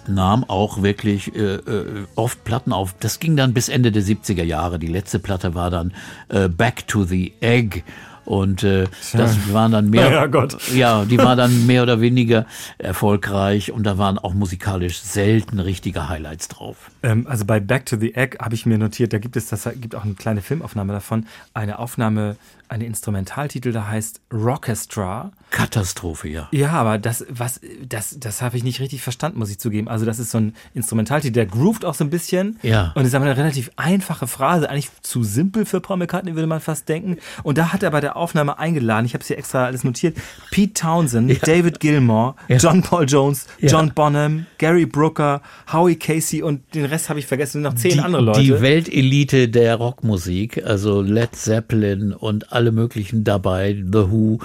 [0.08, 2.96] nahm auch wirklich äh, äh, oft Platten auf.
[3.00, 4.80] Das ging dann bis Ende der 70er Jahre.
[4.80, 5.94] Die letzte Platte war dann
[6.30, 7.84] äh, Back to the Egg.
[8.26, 10.56] Und äh, das waren dann mehr, Ja, Gott.
[10.76, 12.46] ja, die war dann mehr oder weniger
[12.78, 16.92] erfolgreich und da waren auch musikalisch selten richtige Highlights drauf.
[17.02, 19.68] Ähm, also bei Back to the Egg habe ich mir notiert, da gibt es das
[19.82, 21.26] gibt auch eine kleine Filmaufnahme davon,
[21.56, 22.36] eine Aufnahme,
[22.70, 25.32] eine Instrumentaltitel, da heißt Rockestra.
[25.52, 26.48] Katastrophe, ja.
[26.52, 29.88] Ja, aber das, was, das, das habe ich nicht richtig verstanden, muss ich zugeben.
[29.88, 32.60] Also das ist so ein Instrumentaltitel, der groovt auch so ein bisschen.
[32.62, 32.92] Ja.
[32.96, 36.62] Und ist aber eine relativ einfache Phrase, eigentlich zu simpel für Paul McCartney, würde man
[36.62, 37.18] fast denken.
[37.44, 40.18] Und da hat er bei der Aufnahme eingeladen, ich habe es hier extra alles notiert,
[40.52, 46.86] Pete Townsend, David Gilmore, John Paul Jones, John Bonham, Gary Brooker, Howie Casey und den
[46.86, 48.42] Rest habe ich vergessen, noch zehn die, andere Leute.
[48.42, 54.40] Die Weltelite der Rockmusik, also Led Zeppelin und alle möglichen dabei, The Who,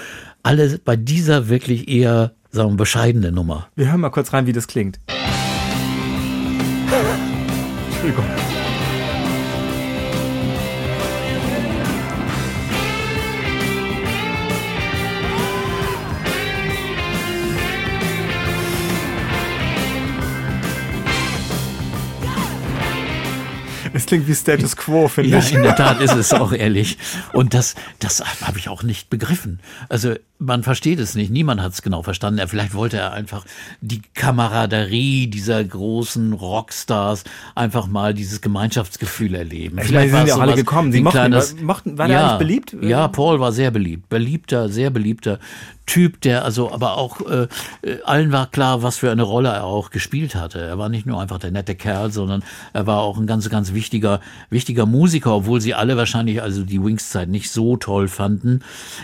[0.44, 3.66] alle bei dieser wirklich eher, sagen wir, bescheidene Nummer.
[3.74, 5.00] Wir hören mal kurz rein, wie das klingt.
[7.90, 8.24] Entschuldigung.
[24.04, 25.54] Es klingt wie Status Quo, finde Ja, ich.
[25.54, 26.98] in der Tat ist es auch ehrlich.
[27.32, 29.60] Und das, das habe ich auch nicht begriffen.
[29.88, 31.30] Also man versteht es nicht.
[31.30, 32.38] Niemand hat es genau verstanden.
[32.38, 33.44] Er, vielleicht wollte er einfach
[33.80, 37.24] die Kameraderie dieser großen Rockstars
[37.54, 39.78] einfach mal dieses Gemeinschaftsgefühl erleben.
[39.82, 40.92] Ich meine, sie sind ja auch alle gekommen.
[40.92, 42.76] Sie mochten, kleines- mochten, war ja, eigentlich beliebt?
[42.82, 44.08] Ja, Paul war sehr beliebt.
[44.08, 45.38] Beliebter, sehr beliebter
[45.86, 47.46] Typ, der also aber auch äh,
[47.82, 50.58] äh, allen war klar, was für eine Rolle er auch gespielt hatte.
[50.58, 53.74] Er war nicht nur einfach der nette Kerl, sondern er war auch ein ganz, ganz
[53.74, 58.60] wichtiger, wichtiger Musiker, obwohl sie alle wahrscheinlich also die Wings-Zeit nicht so toll fanden.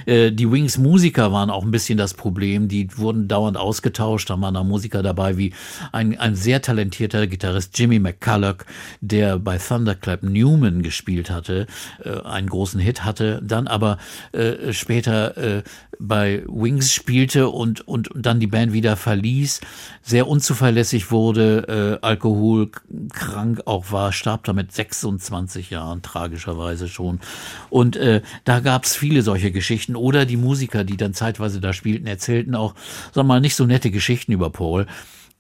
[0.07, 2.69] Äh, die Wings-Musiker Musiker waren auch ein bisschen das Problem.
[2.69, 4.31] Die wurden dauernd ausgetauscht.
[4.31, 5.53] Da waren da Musiker dabei wie
[5.93, 8.65] ein, ein sehr talentierter Gitarrist Jimmy McCulloch,
[9.03, 11.67] der bei Thunderclap Newman gespielt hatte,
[12.03, 13.99] äh, einen großen Hit hatte, dann aber
[14.33, 15.63] äh, später äh,
[16.01, 19.61] bei Wings spielte und, und, und dann die Band wieder verließ,
[20.03, 27.21] sehr unzuverlässig wurde, äh, alkoholkrank auch war, starb damit 26 Jahren, tragischerweise schon.
[27.69, 29.95] Und äh, da gab es viele solche Geschichten.
[29.95, 32.75] Oder die Musiker, die dann zeitweise da spielten, erzählten auch,
[33.13, 34.87] sag mal, nicht so nette Geschichten über Paul.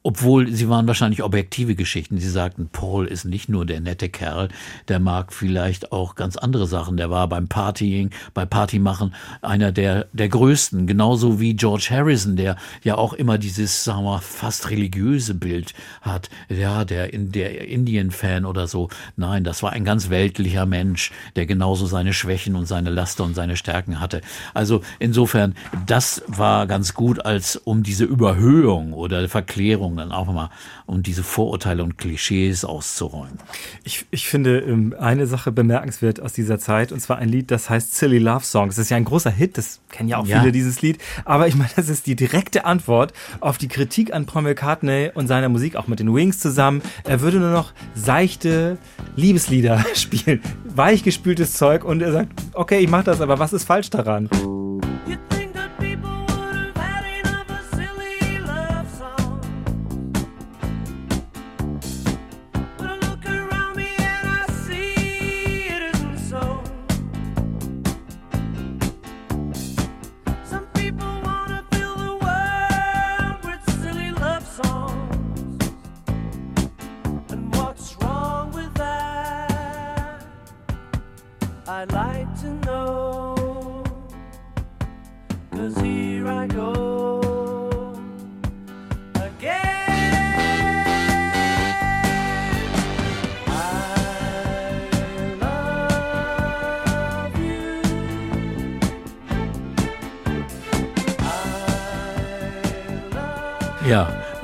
[0.02, 2.16] Obwohl sie waren wahrscheinlich objektive Geschichten.
[2.18, 4.48] Sie sagten, Paul ist nicht nur der nette Kerl,
[4.88, 6.96] der mag vielleicht auch ganz andere Sachen.
[6.96, 10.86] Der war beim Partying, bei Partymachen einer der, der größten.
[10.86, 16.30] Genauso wie George Harrison, der ja auch immer dieses, sagen wir, fast religiöse Bild hat.
[16.48, 18.88] Ja, der, der Indien-Fan oder so.
[19.16, 23.34] Nein, das war ein ganz weltlicher Mensch, der genauso seine Schwächen und seine Laster und
[23.34, 24.22] seine Stärken hatte.
[24.54, 30.50] Also insofern, das war ganz gut, als um diese Überhöhung oder Verklärung dann auch mal,
[30.86, 33.38] um diese Vorurteile und Klischees auszuräumen.
[33.84, 37.70] Ich, ich finde ähm, eine Sache bemerkenswert aus dieser Zeit, und zwar ein Lied, das
[37.70, 38.76] heißt Silly Love Songs.
[38.76, 40.40] Das ist ja ein großer Hit, das kennen ja auch Ja.
[40.40, 40.98] viele, dieses Lied.
[41.24, 45.26] Aber ich meine, das ist die direkte Antwort auf die Kritik an Paul McCartney und
[45.26, 46.82] seiner Musik, auch mit den Wings zusammen.
[47.04, 48.78] Er würde nur noch seichte
[49.16, 53.90] Liebeslieder spielen, weichgespültes Zeug, und er sagt, okay, ich mach das, aber was ist falsch
[53.90, 54.28] daran?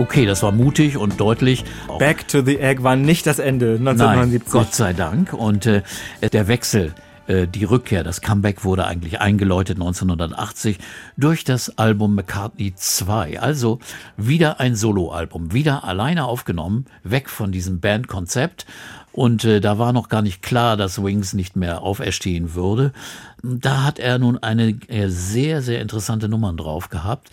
[0.06, 1.64] Okay, das war mutig und deutlich.
[1.98, 4.52] Back to the Egg war nicht das Ende Nein, 1979.
[4.52, 5.32] Gott sei Dank.
[5.32, 5.82] Und äh,
[6.32, 6.94] der Wechsel,
[7.26, 10.78] äh, die Rückkehr, das Comeback wurde eigentlich eingeläutet 1980
[11.16, 13.40] durch das Album McCartney 2.
[13.40, 13.80] Also
[14.16, 18.64] wieder ein Soloalbum, wieder alleine aufgenommen, weg von diesem Bandkonzept.
[19.10, 22.92] Und äh, da war noch gar nicht klar, dass Wings nicht mehr auferstehen würde.
[23.46, 27.30] Da hat er nun eine äh, sehr, sehr interessante Nummern drauf gehabt.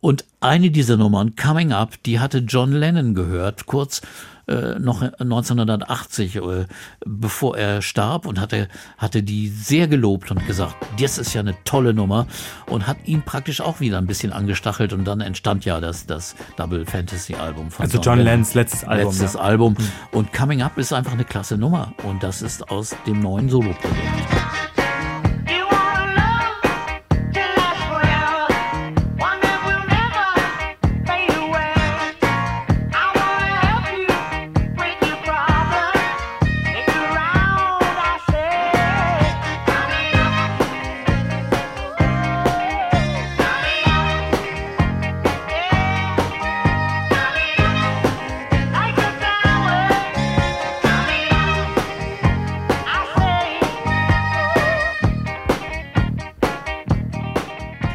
[0.00, 4.02] Und eine dieser Nummern, Coming Up, die hatte John Lennon gehört, kurz
[4.46, 6.66] äh, noch 1980, äh,
[7.04, 11.56] bevor er starb und hatte, hatte die sehr gelobt und gesagt, das ist ja eine
[11.64, 12.28] tolle Nummer
[12.70, 16.36] und hat ihn praktisch auch wieder ein bisschen angestachelt und dann entstand ja das, das
[16.56, 19.40] Double Fantasy Album von Also John Lennons letztes Album, Letztes ja.
[19.40, 19.76] Album.
[20.12, 24.65] Und Coming Up ist einfach eine klasse Nummer und das ist aus dem neuen Solo-Projekt.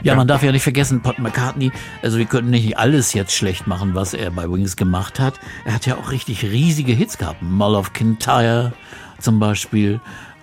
[0.03, 1.71] Ja, man darf ja nicht vergessen, Paul McCartney,
[2.01, 5.35] also wir können nicht alles jetzt schlecht machen, was er bei Wings gemacht hat.
[5.65, 7.41] Er hat ja auch richtig riesige Hits gehabt.
[7.41, 8.73] Mull of Kintyre
[9.19, 9.99] zum Beispiel.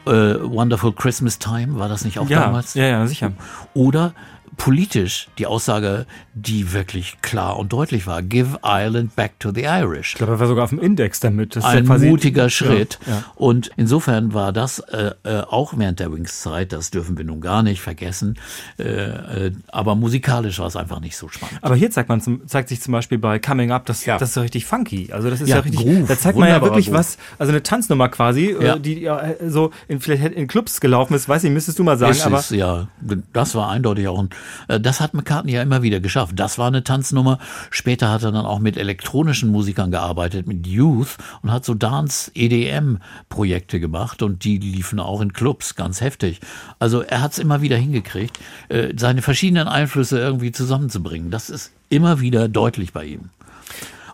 [0.07, 2.75] Äh, Wonderful Christmas Time, war das nicht auch Ja, damals?
[2.75, 3.33] ja, ja, sicher.
[3.75, 4.13] Oder
[4.59, 6.05] politisch die Aussage,
[6.35, 8.21] die wirklich klar und deutlich war.
[8.23, 10.11] Give Ireland back to the Irish.
[10.13, 11.57] Ich glaube, er war sogar auf dem Index damit.
[11.57, 12.99] Das ist ja Ein quasi- mutiger Schritt.
[13.07, 13.25] Ja, ja.
[13.37, 17.63] Und insofern war das äh, äh, auch während der Wings-Zeit, das dürfen wir nun gar
[17.63, 18.37] nicht vergessen.
[18.79, 21.59] Äh, äh, aber musikalisch war es einfach nicht so spannend.
[21.63, 24.19] Aber hier zeigt man zum, zeigt sich zum Beispiel bei Coming Up, das, Ja.
[24.19, 25.13] das ist so richtig funky.
[25.13, 25.81] Also das ist ja, Ja, richtig.
[25.81, 26.99] Groove, da zeigt man ja wirklich Groove.
[26.99, 28.75] was, also eine Tanznummer quasi, Ja.
[28.75, 31.97] äh, die ja so in, vielleicht in Clubs gelaufen ist, weiß ich, müsstest du mal
[31.97, 32.89] sagen, Ist aber es, ja,
[33.33, 34.31] das war eindeutig auch ein,
[34.67, 36.33] das hat McCartney ja immer wieder geschafft.
[36.37, 37.39] Das war eine Tanznummer.
[37.71, 43.81] Später hat er dann auch mit elektronischen Musikern gearbeitet, mit Youth und hat so Dance-EDM-Projekte
[43.81, 46.41] gemacht und die liefen auch in Clubs ganz heftig.
[46.79, 48.39] Also er hat es immer wieder hingekriegt,
[48.69, 51.31] äh, seine verschiedenen Einflüsse irgendwie zusammenzubringen.
[51.31, 53.31] Das ist immer wieder deutlich bei ihm.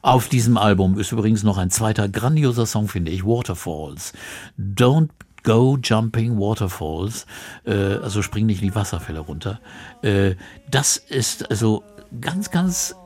[0.03, 4.13] Auf diesem Album ist übrigens noch ein zweiter grandioser Song, finde ich, Waterfalls.
[4.59, 5.09] Don't
[5.45, 7.27] Go Jumping Waterfalls,
[7.65, 9.61] äh, also spring nicht in die Wasserfälle runter.
[10.03, 10.35] Äh,
[10.71, 11.85] das ist also
[12.21, 12.97] ganz, ganz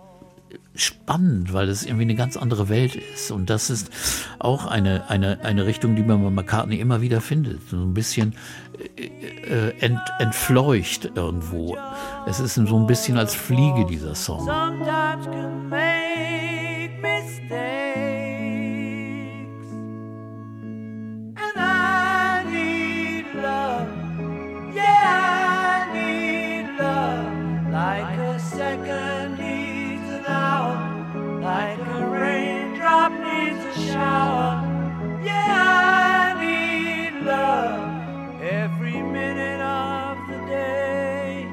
[0.75, 3.31] spannend, weil es irgendwie eine ganz andere Welt ist.
[3.31, 3.91] Und das ist
[4.39, 7.69] auch eine, eine, eine Richtung, die man bei McCartney immer wieder findet.
[7.69, 8.35] So ein bisschen
[8.97, 11.77] äh, ent, entfleucht irgendwo.
[12.27, 14.47] Es ist so ein bisschen als Fliege dieser Song.
[14.47, 17.88] sometimes can make mistakes.
[27.89, 30.77] Like a second needs an hour.
[31.41, 34.61] Like a raindrop needs a shower.
[35.25, 38.43] Yeah, I need love.
[38.43, 41.49] Every minute of the day.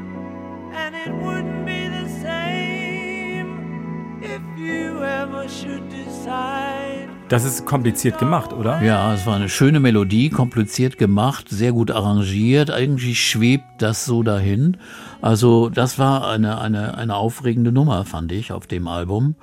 [0.73, 7.07] And it wouldn't be the same if you ever should decide.
[7.29, 8.81] Das ist kompliziert gemacht, oder?
[8.83, 12.69] Ja, es war eine schöne Melodie, kompliziert gemacht, sehr gut arrangiert.
[12.69, 14.77] Irgendwie schwebt das so dahin.
[15.25, 19.33] Also das war eine, eine, eine aufregende Nummer, fand ich, auf dem Album.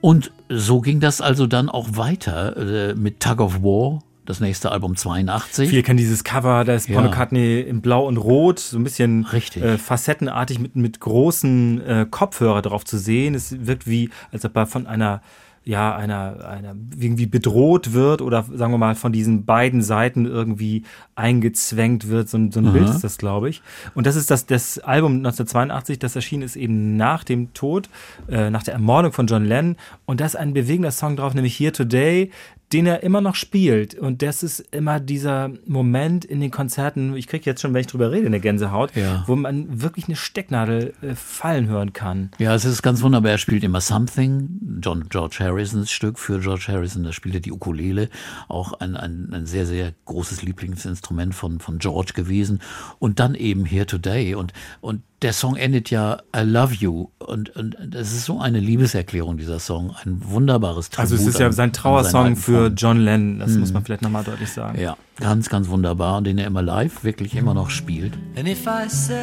[0.00, 2.56] Und so ging das also dann auch weiter
[2.90, 5.68] äh, mit Tug of War, das nächste Album 82.
[5.68, 7.02] Viele kennen dieses Cover, da ist Paul Ja.
[7.02, 9.62] McCartney in Blau und Rot, so ein bisschen Richtig.
[9.62, 13.36] äh, facettenartig mit, mit großen äh, Kopfhörer drauf zu sehen.
[13.36, 15.22] Es wirkt wie, als ob er von einer,
[15.64, 20.82] ja, einer, einer irgendwie bedroht wird oder sagen wir mal von diesen beiden Seiten irgendwie
[21.14, 22.28] eingezwängt wird.
[22.28, 23.62] So, ein- so ein Bild ist das, glaube ich.
[23.94, 27.88] Und das ist das, das Album 1982, das erschienen ist eben nach dem Tod,
[28.28, 29.76] äh, nach der Ermordung von John Lennon.
[30.04, 32.30] Und da ist ein bewegender Song drauf, nämlich Here Today,
[32.72, 33.94] den er immer noch spielt.
[33.94, 37.86] Und das ist immer dieser Moment in den Konzerten, ich kriege jetzt schon, wenn ich
[37.86, 39.24] drüber rede, eine Gänsehaut, Ja.
[39.26, 42.30] wo man wirklich eine Stecknadel äh, fallen hören kann.
[42.38, 43.32] Ja, es ist ganz wunderbar.
[43.32, 47.04] Er spielt immer Something, John, George Harrisons Stück für George Harrison.
[47.04, 48.08] Da spielt er die Ukulele,
[48.48, 52.60] auch ein, ein, ein sehr, sehr großes Lieblingsinstrument von, von George gewesen.
[52.98, 54.34] Und dann eben Here Today.
[54.34, 57.08] Und, und der Song endet ja I Love You.
[57.18, 59.94] Und, und das ist so eine Liebeserklärung, dieser Song.
[60.04, 62.68] Ein wunderbares Tribut Also es ist ja an- sein Trauersong für.
[62.76, 64.78] John Lennon, das muss man vielleicht nochmal deutlich sagen.
[64.80, 66.18] Ja, ganz, ganz wunderbar.
[66.18, 68.14] Und den er immer live wirklich immer noch spielt.
[68.36, 69.18] And if I said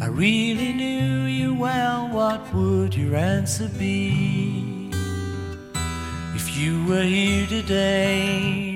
[0.00, 4.90] I really knew you well, what would your answer be?
[6.36, 8.73] If you were here today,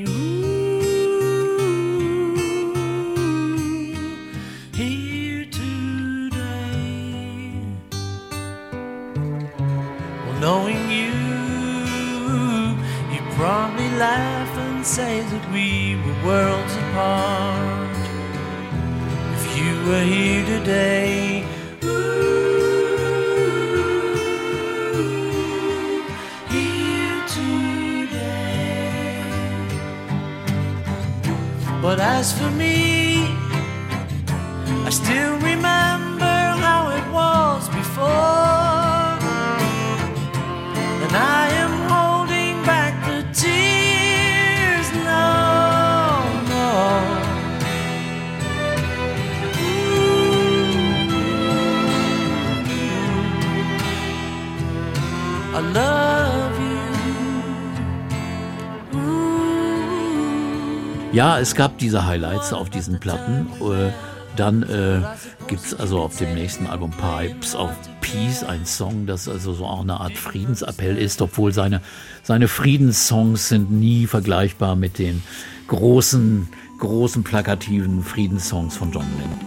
[61.18, 63.48] Ja, es gab diese Highlights auf diesen Platten.
[63.60, 63.90] Äh,
[64.36, 65.00] Dann äh,
[65.48, 69.66] gibt es also auf dem nächsten Album Pipes of Peace ein Song, das also so
[69.66, 71.80] auch eine Art Friedensappell ist, obwohl seine,
[72.22, 75.24] seine Friedenssongs sind nie vergleichbar mit den
[75.66, 76.48] großen,
[76.78, 79.40] großen plakativen Friedenssongs von John Lennon.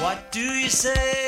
[0.00, 1.19] What do you say?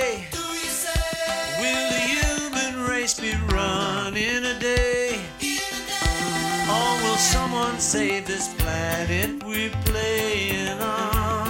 [7.23, 11.42] Someone save this planet we're playing on?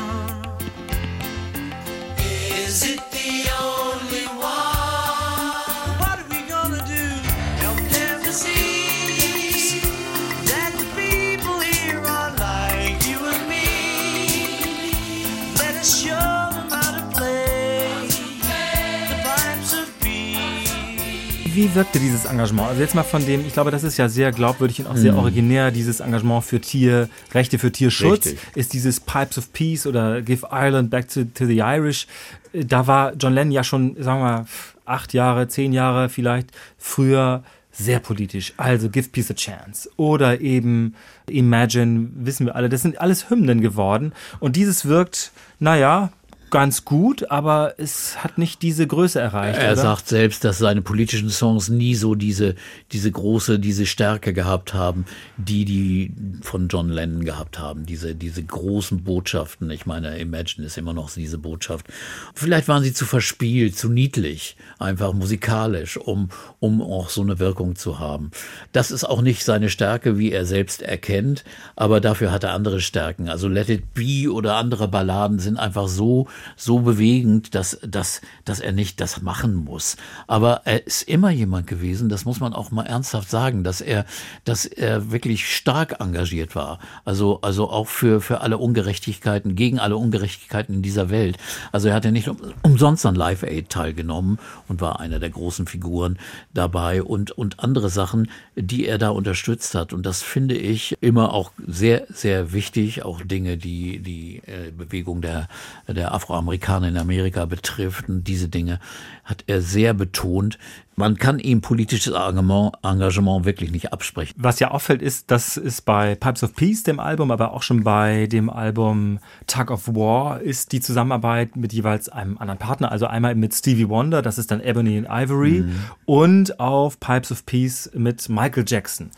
[21.63, 22.71] Wie wirkte dieses Engagement?
[22.71, 25.17] Also jetzt mal von dem, ich glaube, das ist ja sehr glaubwürdig und auch sehr
[25.17, 28.27] originär, dieses Engagement für Tierrechte, für Tierschutz.
[28.27, 28.57] Richtig.
[28.57, 32.09] Ist dieses Pipes of Peace oder Give Ireland Back to, to the Irish.
[32.53, 34.47] Äh, Da war John Lennon ja schon, sagen wir mal,
[34.87, 38.55] acht Jahre, zehn Jahre vielleicht früher sehr politisch.
[38.57, 39.89] Also Give Peace a Chance.
[39.97, 40.97] Oder eben
[41.31, 42.71] Imagine, wissen wir alle.
[42.71, 44.15] Das sind alles Hymnen geworden.
[44.41, 46.11] Und dieses wirkt, naja,
[46.53, 49.59] ganz gut, aber es hat nicht diese Größe erreicht.
[49.59, 49.83] Er oder?
[49.83, 52.55] sagt selbst, dass seine politischen Songs nie so diese,
[52.93, 57.87] diese große, diese Stärke gehabt haben, die die von John Lennon gehabt haben.
[57.87, 59.71] Diese, diese großen Botschaften.
[59.71, 61.87] Ich meine, Imagine ist immer noch diese Botschaft.
[62.35, 66.29] Vielleicht waren sie zu verspielt, zu niedlich, einfach musikalisch, um,
[66.61, 68.31] um auch so eine Wirkung zu haben.
[68.73, 71.45] Das ist auch nicht seine Stärke, wie er selbst erkennt,
[71.77, 73.31] aber dafür hat er andere Stärken.
[73.31, 78.61] Also Let It Be oder andere Balladen sind einfach so, so bewegend, dass, dass, dass
[78.61, 79.97] er nicht das machen muss.
[80.27, 84.05] Aber er ist immer jemand gewesen, das muss man auch mal ernsthaft sagen, dass er,
[84.45, 86.79] dass er wirklich stark engagiert war.
[87.05, 91.39] Also, also auch für, für alle Ungerechtigkeiten, gegen alle Ungerechtigkeiten in dieser Welt.
[91.73, 94.39] Also er hat ja nicht um, umsonst an Live Aid teilgenommen
[94.69, 96.19] und war einer der großen Figuren
[96.55, 99.93] dabei und, und andere Sachen, die er da unterstützt hat.
[99.93, 103.05] Und das finde ich immer auch sehr, sehr wichtig.
[103.05, 105.49] Auch Dinge, die die äh, Bewegung der,
[105.89, 108.09] der Afroamerikaner in Amerika betrifft.
[108.09, 108.81] Und diese Dinge
[109.25, 110.59] hat er sehr betont.
[110.95, 114.35] Man kann ihm politisches Engagement, wirklich nicht absprechen.
[114.37, 117.83] Was ja auffällt, ist, das ist bei Pipes of Peace, dem Album, aber auch schon
[117.83, 122.93] bei dem Album Tug of War, ist die Zusammenarbeit mit jeweils einem anderen Partner.
[122.93, 125.65] Also einmal mit Stevie Wonder, das ist dann Ebony and Ivory,
[126.05, 129.11] und auf Pipes of Peace mit Michael Jackson.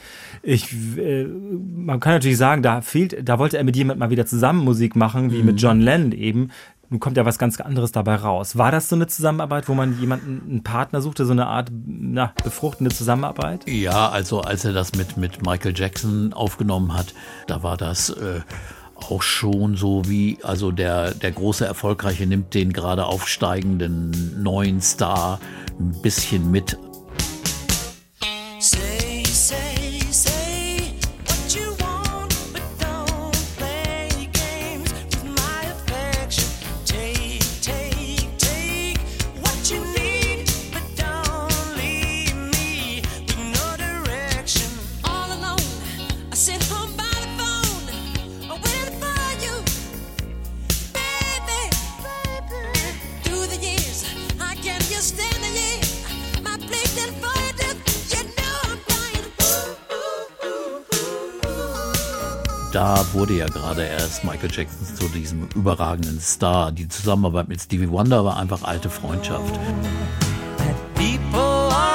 [0.42, 4.26] Ich, äh, man kann natürlich sagen, da fehlt, da wollte er mit jemandem mal wieder
[4.26, 6.50] zusammen Musik machen, wie mit John Lennon eben.
[6.90, 8.56] Nun kommt ja was ganz anderes dabei raus.
[8.56, 12.32] War das so eine Zusammenarbeit, wo man jemanden, einen Partner suchte, so eine Art na,
[12.42, 13.68] befruchtende Zusammenarbeit?
[13.68, 17.14] Ja, also als er das mit, mit Michael Jackson aufgenommen hat,
[17.46, 18.40] da war das äh,
[18.96, 25.40] auch schon so wie, also der, der große Erfolgreiche nimmt den gerade aufsteigenden neuen Star
[25.78, 26.78] ein bisschen mit.
[28.58, 29.13] Say,
[62.74, 66.72] Da wurde ja gerade erst Michael Jackson zu diesem überragenden Star.
[66.72, 69.54] Die Zusammenarbeit mit Stevie Wonder war einfach alte Freundschaft.
[70.96, 71.94] People are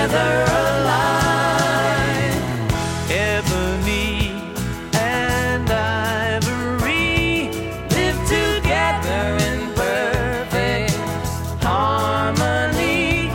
[0.00, 2.40] Together alive,
[3.10, 4.32] ebony
[4.94, 7.50] and ivory
[7.90, 10.96] live together in perfect
[11.62, 13.28] harmony,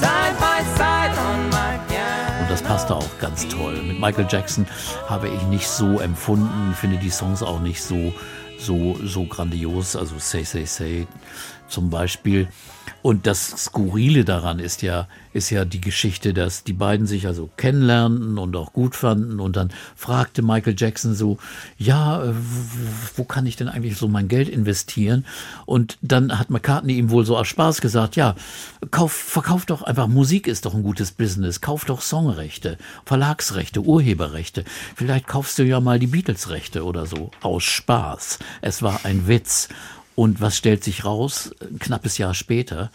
[0.00, 2.42] side by side on my piano.
[2.42, 3.80] Und das passte auch ganz toll.
[3.80, 4.66] Mit Michael Jackson
[5.08, 8.12] habe ich nicht so empfunden, finde die Songs auch nicht so,
[8.58, 9.96] so, so grandios.
[9.96, 11.06] Also Say, Say, Say
[11.68, 12.48] zum Beispiel.
[13.00, 17.48] Und das Skurrile daran ist ja, ist ja die Geschichte, dass die beiden sich also
[17.56, 19.38] kennenlernten und auch gut fanden.
[19.38, 21.38] Und dann fragte Michael Jackson so,
[21.76, 22.34] ja, äh,
[23.14, 25.24] wo, kann ich denn eigentlich so mein Geld investieren?
[25.64, 28.34] Und dann hat McCartney ihm wohl so aus Spaß gesagt, ja,
[28.90, 34.64] kauf, verkauf doch einfach, Musik ist doch ein gutes Business, kauf doch Songrechte, Verlagsrechte, Urheberrechte.
[34.96, 37.30] Vielleicht kaufst du ja mal die Beatles-Rechte oder so.
[37.42, 38.40] Aus Spaß.
[38.60, 39.68] Es war ein Witz.
[40.14, 41.54] Und was stellt sich raus?
[41.60, 42.90] Ein knappes Jahr später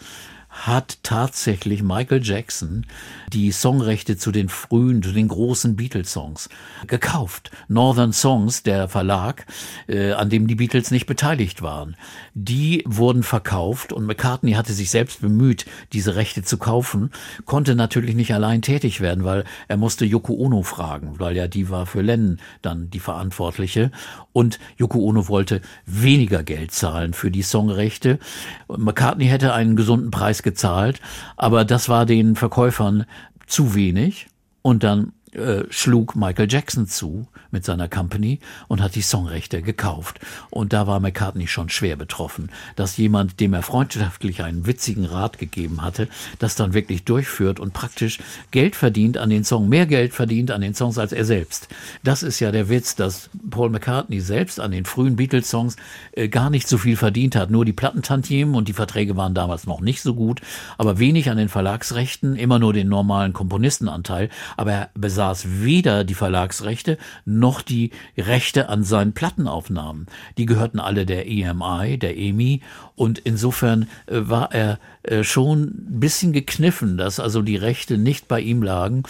[0.54, 2.86] hat tatsächlich Michael Jackson
[3.32, 6.48] die Songrechte zu den frühen, zu den großen Beatles-Songs
[6.86, 7.50] gekauft.
[7.66, 9.46] Northern Songs, der Verlag,
[9.88, 11.96] äh, an dem die Beatles nicht beteiligt waren.
[12.34, 17.10] Die wurden verkauft und McCartney hatte sich selbst bemüht, diese Rechte zu kaufen,
[17.44, 21.68] konnte natürlich nicht allein tätig werden, weil er musste Yoko Ono fragen, weil ja die
[21.68, 23.90] war für Lennon dann die Verantwortliche.
[24.32, 28.20] Und Yoko Ono wollte weniger Geld zahlen für die Songrechte.
[28.68, 31.00] McCartney hätte einen gesunden Preis gezahlt,
[31.36, 33.06] aber das war den Verkäufern
[33.46, 34.28] zu wenig.
[34.62, 40.20] Und dann äh, schlug Michael Jackson zu mit seiner Company und hat die Songrechte gekauft.
[40.50, 45.38] Und da war McCartney schon schwer betroffen, dass jemand, dem er freundschaftlich einen witzigen Rat
[45.38, 46.08] gegeben hatte,
[46.38, 48.18] das dann wirklich durchführt und praktisch
[48.52, 51.68] Geld verdient an den Song, mehr Geld verdient an den Songs als er selbst.
[52.04, 55.76] Das ist ja der Witz, dass Paul McCartney selbst an den frühen Beatles-Songs
[56.12, 57.50] äh, gar nicht so viel verdient hat.
[57.50, 60.40] Nur die Plattentantiemen und die Verträge waren damals noch nicht so gut,
[60.78, 64.28] aber wenig an den Verlagsrechten, immer nur den normalen Komponistenanteil.
[64.56, 70.06] Aber er besaß besaß weder die Verlagsrechte noch die Rechte an seinen Plattenaufnahmen.
[70.36, 72.60] Die gehörten alle der EMI, der EMI.
[72.94, 78.28] Und insofern äh, war er äh, schon ein bisschen gekniffen, dass also die Rechte nicht
[78.28, 79.04] bei ihm lagen.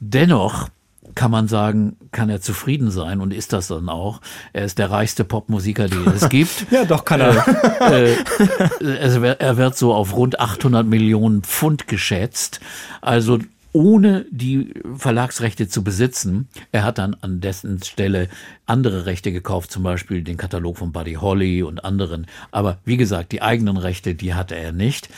[0.00, 0.68] Dennoch
[1.14, 4.20] kann man sagen, kann er zufrieden sein und ist das dann auch.
[4.52, 6.70] Er ist der reichste Popmusiker, den es gibt.
[6.70, 7.44] Ja, doch, kann er.
[7.90, 12.60] äh, er wird so auf rund 800 Millionen Pfund geschätzt.
[13.00, 13.38] Also
[13.72, 16.48] ohne die Verlagsrechte zu besitzen.
[16.72, 18.28] Er hat dann an dessen Stelle
[18.66, 22.26] andere Rechte gekauft, zum Beispiel den Katalog von Buddy Holly und anderen.
[22.50, 25.08] Aber wie gesagt, die eigenen Rechte, die hatte er nicht.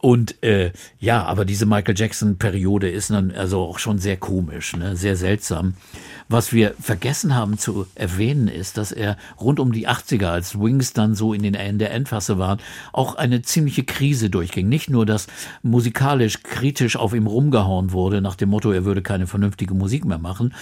[0.00, 4.96] Und äh, ja, aber diese Michael Jackson-Periode ist dann also auch schon sehr komisch, ne?
[4.96, 5.74] sehr seltsam.
[6.28, 10.92] Was wir vergessen haben zu erwähnen, ist, dass er rund um die 80er, als Wings
[10.92, 12.60] dann so in, den, in der Endphase waren,
[12.92, 14.68] auch eine ziemliche Krise durchging.
[14.68, 15.26] Nicht nur, dass
[15.62, 20.18] musikalisch kritisch auf ihm rumgehauen wurde, nach dem Motto, er würde keine vernünftige Musik mehr
[20.18, 20.54] machen.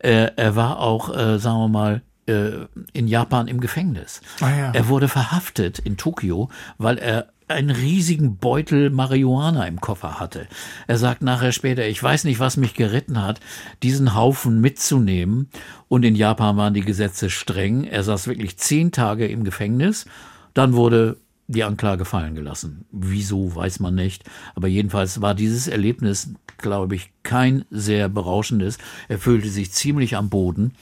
[0.00, 4.20] Äh, er war auch, äh, sagen wir mal, äh, in Japan im Gefängnis.
[4.40, 4.70] Ah, ja.
[4.72, 10.48] Er wurde verhaftet in Tokio, weil er einen riesigen Beutel Marihuana im Koffer hatte.
[10.86, 13.40] Er sagt nachher später, ich weiß nicht, was mich geritten hat,
[13.82, 15.48] diesen Haufen mitzunehmen.
[15.88, 17.84] Und in Japan waren die Gesetze streng.
[17.84, 20.06] Er saß wirklich zehn Tage im Gefängnis.
[20.54, 21.16] Dann wurde
[21.48, 22.86] die Anklage fallen gelassen.
[22.90, 24.24] Wieso, weiß man nicht.
[24.54, 28.78] Aber jedenfalls war dieses Erlebnis, glaube ich, kein sehr berauschendes.
[29.08, 30.72] Er fühlte sich ziemlich am Boden.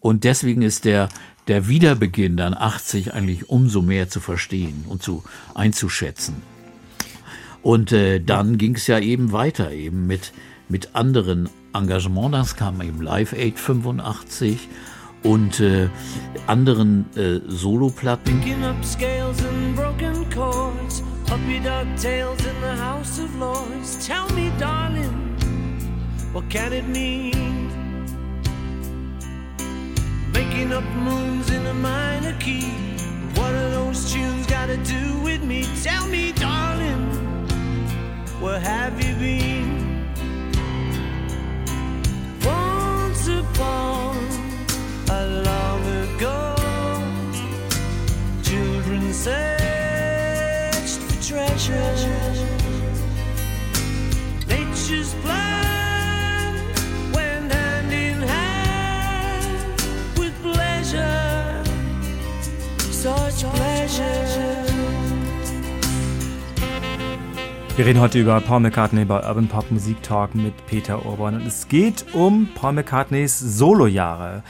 [0.00, 1.08] Und deswegen ist der,
[1.48, 5.22] der Wiederbeginn dann 80 eigentlich umso mehr zu verstehen und zu
[5.54, 6.42] einzuschätzen.
[7.62, 10.32] Und äh, dann ging es ja eben weiter, eben mit,
[10.68, 12.36] mit anderen Engagements.
[12.36, 14.68] Das kam eben Live Aid 85
[15.22, 15.88] und äh,
[16.46, 18.40] anderen äh, Soloplatten.
[21.26, 24.06] Puppy dog tails in the House of Lords.
[24.06, 25.34] Tell me, darling,
[26.32, 27.73] what can it mean?
[30.34, 32.72] Making up moons in a minor key.
[33.36, 35.64] What are those tunes got to do with me?
[35.84, 37.04] Tell me, darling,
[38.40, 40.10] where have you been?
[42.44, 44.16] Once upon
[45.08, 46.56] a long ago,
[48.42, 52.23] children searched for treasure.
[67.76, 71.34] Wir reden heute über Paul McCartney bei Urban Pop Musik Talk mit Peter Urban.
[71.34, 74.44] Und es geht um Paul McCartneys Solojahre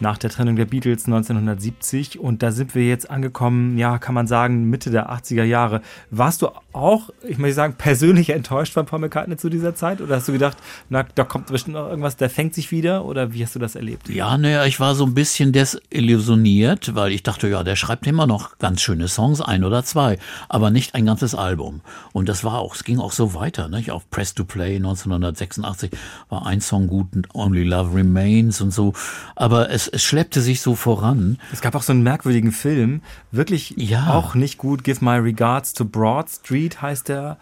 [0.00, 2.18] nach der Trennung der Beatles 1970.
[2.18, 5.82] Und da sind wir jetzt angekommen, ja, kann man sagen, Mitte der 80er Jahre.
[6.10, 10.00] Warst du auch, ich möchte sagen, persönlich enttäuscht von Paul McCartney zu dieser Zeit?
[10.00, 10.56] Oder hast du gedacht,
[10.88, 13.04] na, da kommt bestimmt noch irgendwas, der fängt sich wieder?
[13.04, 14.08] Oder wie hast du das erlebt?
[14.08, 18.26] Ja, naja, ich war so ein bisschen desillusioniert, weil ich dachte, ja, der schreibt immer
[18.26, 20.18] noch ganz schöne Songs, ein oder zwei,
[20.48, 21.80] aber nicht ein ganzes Album.
[22.12, 23.90] Und das war auch, es ging auch so weiter, nicht?
[23.90, 25.90] Auf Press to Play 1986
[26.28, 28.92] war ein Song gut, Only Love Remains und so.
[29.34, 31.38] Aber es, es schleppte sich so voran.
[31.52, 34.14] Es gab auch so einen merkwürdigen Film, wirklich Ja.
[34.14, 34.84] auch nicht gut.
[34.84, 37.38] Give My Regards to Broad Street heißt der.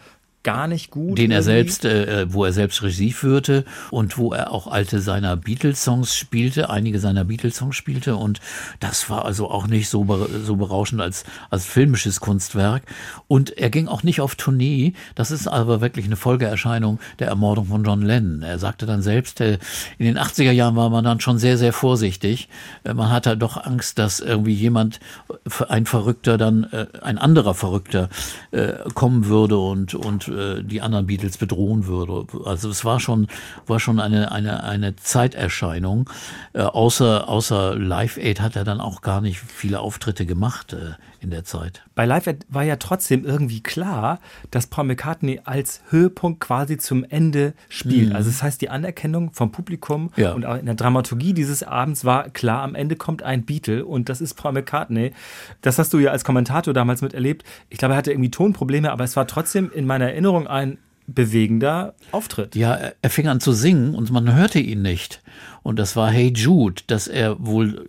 [0.47, 1.19] Gar nicht gut.
[1.19, 1.43] den er irgendwie.
[1.43, 6.71] selbst, äh, wo er selbst Regie führte und wo er auch alte seiner Beatles-Songs spielte,
[6.71, 8.41] einige seiner Beatles-Songs spielte und
[8.79, 10.07] das war also auch nicht so,
[10.45, 12.85] so berauschend als, als filmisches Kunstwerk
[13.27, 17.67] und er ging auch nicht auf Tournee, das ist aber wirklich eine Folgeerscheinung der Ermordung
[17.67, 18.43] von John Lennon.
[18.43, 19.59] Er sagte dann selbst, äh,
[19.99, 22.49] in den 80er Jahren war man dann schon sehr, sehr vorsichtig.
[22.85, 27.55] Äh, Man hatte doch Angst, dass irgendwie jemand, äh, ein Verrückter dann, äh, ein anderer
[27.55, 28.09] Verrückter
[28.53, 32.26] äh, kommen würde und, und äh, die anderen Beatles bedrohen würde.
[32.45, 33.26] Also es war schon,
[33.66, 36.09] war schon eine, eine, eine Zeiterscheinung.
[36.53, 40.93] Äh, außer, außer Live Aid hat er dann auch gar nicht viele Auftritte gemacht äh,
[41.20, 41.82] in der Zeit.
[41.95, 44.20] Bei Live Aid war ja trotzdem irgendwie klar,
[44.51, 48.14] dass Paul McCartney als Höhepunkt quasi zum Ende spielt.
[48.14, 50.11] Also das heißt, die Anerkennung vom Publikum Mhm.
[50.16, 50.32] Ja.
[50.32, 54.09] und auch in der Dramaturgie dieses Abends war klar, am Ende kommt ein Beatle und
[54.09, 55.12] das ist Paul McCartney.
[55.62, 57.45] Das hast du ja als Kommentator damals miterlebt.
[57.70, 61.95] Ich glaube, er hatte irgendwie Tonprobleme, aber es war trotzdem in meiner Erinnerung ein bewegender
[62.11, 62.57] Auftritt.
[62.57, 65.22] Ja, er- fing an zu singen und man hörte ihn nicht.
[65.62, 67.89] Und das war Hey Jude, das er wohl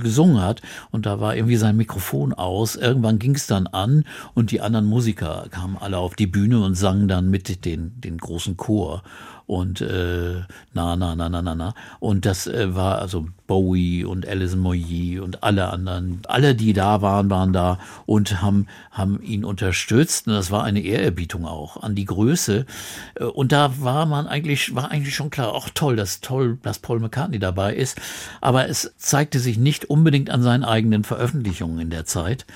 [0.00, 0.62] gesungen hat.
[0.90, 2.76] Und da war irgendwie sein Mikrofon aus.
[2.76, 6.74] Irgendwann ging es dann an und die anderen Musiker kamen alle auf die Bühne und
[6.74, 9.02] sangen dann mit den, den großen Chor
[9.46, 10.42] und äh,
[10.74, 11.74] na na na na na na.
[12.00, 16.20] Und das äh, war also Bowie und Alison Moyet und alle anderen.
[16.26, 20.26] Alle die da waren waren da und haben haben ihn unterstützt.
[20.26, 22.66] Und das war eine Ehrerbietung auch an die Größe.
[23.14, 26.80] Äh, und da war man eigentlich war eigentlich schon klar ach toll das toll dass
[26.80, 28.00] Paul McCartney dabei ist.
[28.40, 32.46] Aber es zeigte sich nicht unbedingt an seinen eigenen Veröffentlichungen in der Zeit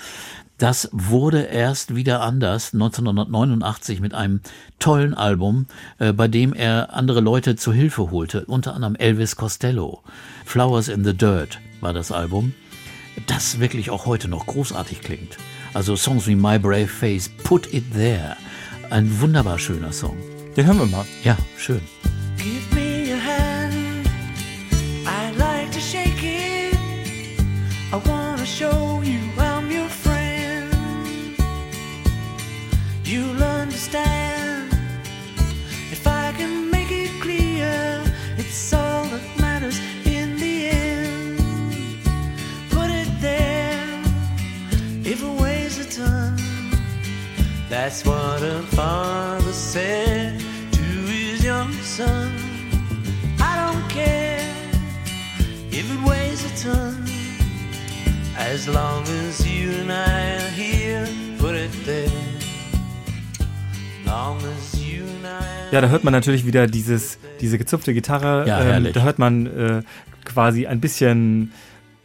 [0.61, 4.43] das wurde erst wieder anders 1989 mit einem
[4.79, 5.67] tollen Album,
[5.99, 10.03] äh, bei dem er andere Leute zu Hilfe holte, unter anderem Elvis Costello.
[10.45, 12.53] Flowers in the Dirt war das Album,
[13.27, 15.39] das wirklich auch heute noch großartig klingt.
[15.73, 18.37] Also Songs wie My Brave Face, Put It There,
[18.91, 20.17] ein wunderbar schöner Song.
[20.59, 21.07] Den hören wir mal.
[21.25, 21.81] Ja, schön.
[47.71, 50.41] That's what a father said
[50.73, 52.33] to his young son.
[53.41, 54.41] I don't care
[55.71, 57.07] if it weighs a ton.
[58.37, 61.07] As long as you and I are here,
[61.39, 62.11] put it there.
[64.05, 68.49] Long as you and I Ja, da hört man natürlich wieder dieses, diese gezupfte Gitarre.
[68.49, 69.83] Ja, ähm, da hört man äh,
[70.25, 71.53] quasi ein bisschen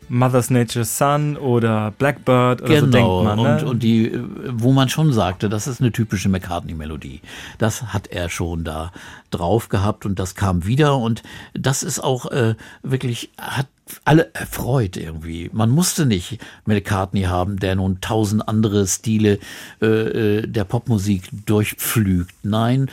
[0.09, 3.37] Mother's Nature's Son oder Blackbird oder so denkt Genau, man.
[3.37, 3.57] Ne?
[3.57, 7.21] und, und die, wo man schon sagte, das ist eine typische McCartney-Melodie.
[7.57, 8.91] Das hat er schon da
[9.31, 13.67] drauf gehabt und das kam wieder und das ist auch äh, wirklich, hat
[14.03, 15.49] alle erfreut irgendwie.
[15.53, 19.39] Man musste nicht McCartney haben, der nun tausend andere Stile
[19.81, 22.33] äh, äh, der Popmusik durchpflügt.
[22.43, 22.89] Nein,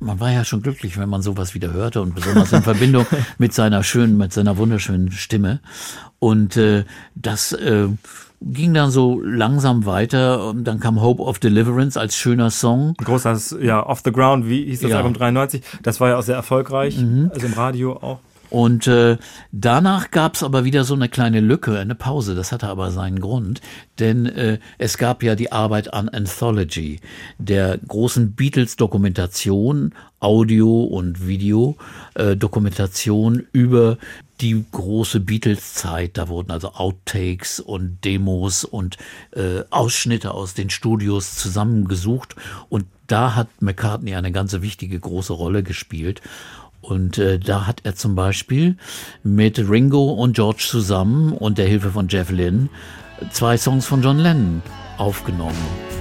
[0.00, 3.06] man war ja schon glücklich, wenn man sowas wieder hörte und besonders in Verbindung
[3.38, 5.60] mit seiner schönen, mit seiner wunderschönen Stimme.
[6.18, 6.84] Und äh,
[7.14, 7.88] das äh,
[8.40, 10.48] ging dann so langsam weiter.
[10.48, 12.94] Und Dann kam Hope of Deliverance als schöner Song.
[12.98, 14.96] Ein großes, ja, Off the Ground, wie hieß das Ja.
[14.98, 15.06] Mhm.
[15.06, 15.62] Album 93?
[15.82, 18.20] Das war ja auch sehr erfolgreich, also im Radio auch.
[18.50, 19.18] Und äh,
[19.52, 22.34] danach gab's aber wieder so eine kleine Lücke, eine Pause.
[22.34, 23.60] Das hatte aber seinen Grund,
[23.98, 27.00] denn äh, es gab ja die Arbeit an Anthology,
[27.38, 31.76] der großen Beatles-Dokumentation, Audio und Video,
[32.14, 32.36] äh,
[33.52, 33.98] über
[34.40, 36.16] die große Beatles-Zeit.
[36.16, 38.96] Da wurden also Outtakes und Demos und
[39.32, 42.36] äh, Ausschnitte aus den Studios zusammengesucht
[42.68, 46.20] und da hat McCartney eine ganz wichtige große Rolle gespielt.
[46.88, 48.76] Und äh, da hat er zum Beispiel
[49.22, 52.70] mit Ringo und George zusammen und der Hilfe von Jeff Lynne
[53.30, 54.62] zwei Songs von John Lennon
[54.96, 55.97] aufgenommen.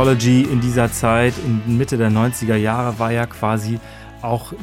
[0.00, 3.78] Die Anthology in dieser Zeit, in Mitte der 90er Jahre, war ja quasi
[4.22, 4.54] auch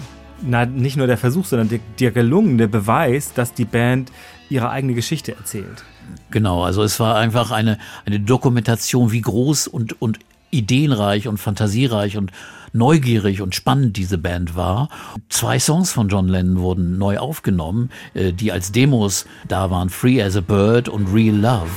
[0.42, 4.12] na, nicht nur der Versuch, sondern der, der gelungene Beweis, dass die Band
[4.50, 5.84] ihre eigene Geschichte erzählt.
[6.32, 7.78] Genau, also es war einfach eine,
[8.08, 10.18] eine Dokumentation, wie groß und, und
[10.50, 12.32] ideenreich und fantasiereich und
[12.74, 14.90] neugierig und spannend diese Band war.
[15.30, 20.20] Zwei Songs von John Lennon wurden neu aufgenommen, äh, die als Demos da waren, Free
[20.20, 21.70] as a Bird und Real Love.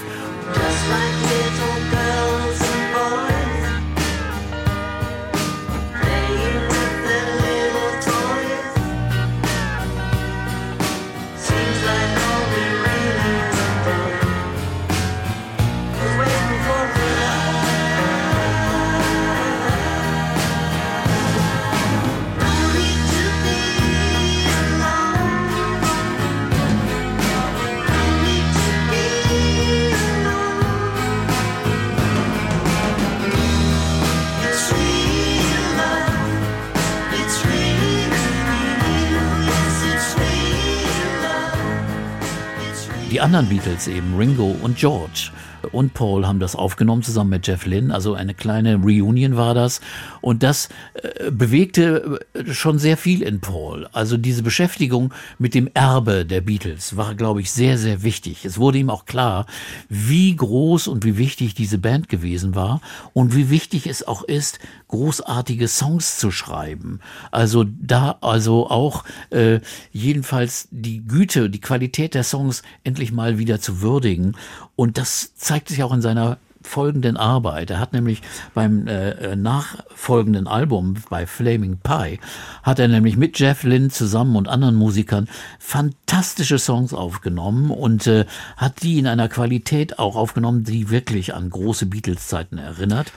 [43.21, 45.31] Anderen Beatles eben, Ringo und George.
[45.73, 47.95] Und Paul haben das aufgenommen zusammen mit Jeff Lynne.
[47.95, 49.81] Also eine kleine Reunion war das.
[50.21, 53.89] Und das äh, bewegte äh, schon sehr viel in Paul.
[53.93, 58.45] Also diese Beschäftigung mit dem Erbe der Beatles war, glaube ich, sehr, sehr wichtig.
[58.45, 59.47] Es wurde ihm auch klar,
[59.89, 62.81] wie groß und wie wichtig diese Band gewesen war
[63.13, 64.59] und wie wichtig es auch ist,
[64.89, 67.01] großartige Songs zu schreiben.
[67.31, 69.61] Also da also auch äh,
[69.93, 74.37] jedenfalls die Güte, die Qualität der Songs endlich mal wieder zu würdigen.
[74.77, 77.71] Und das zeigt sich auch in seiner folgenden Arbeit.
[77.71, 78.21] Er hat nämlich
[78.53, 82.21] beim äh, nachfolgenden Album bei Flaming Pie
[82.63, 85.27] hat er nämlich mit Jeff Lynne zusammen und anderen Musikern
[85.59, 88.27] fantastische Songs aufgenommen und äh,
[88.59, 93.11] hat die in einer Qualität auch aufgenommen, die wirklich an große Beatles-Zeiten erinnert.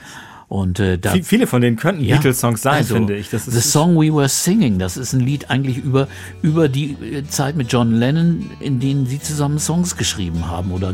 [0.48, 3.30] Und äh, da Vi- Viele von denen könnten ja, Beatles-Songs sein, also, finde ich.
[3.30, 6.06] Das The ist Song We Were Singing, das ist ein Lied eigentlich über,
[6.42, 10.92] über die äh, Zeit mit John Lennon, in denen sie zusammen Songs geschrieben haben oder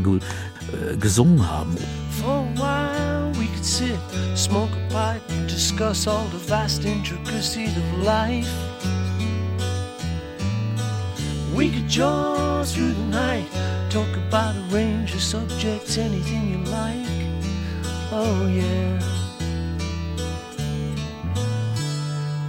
[0.72, 1.76] Eh, äh, gesungen haben.
[2.10, 3.98] For a while we could sit,
[4.34, 8.50] smoke a pipe, discuss all the vast intricacies of life.
[11.54, 13.46] We could jaw through the night,
[13.90, 17.06] talk about a range of subjects, anything you like.
[18.12, 18.98] Oh yeah.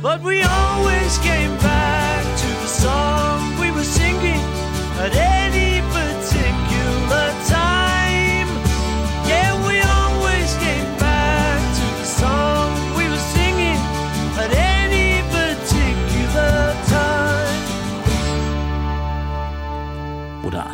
[0.01, 4.41] But we always came back to the song we were singing
[4.99, 5.81] at any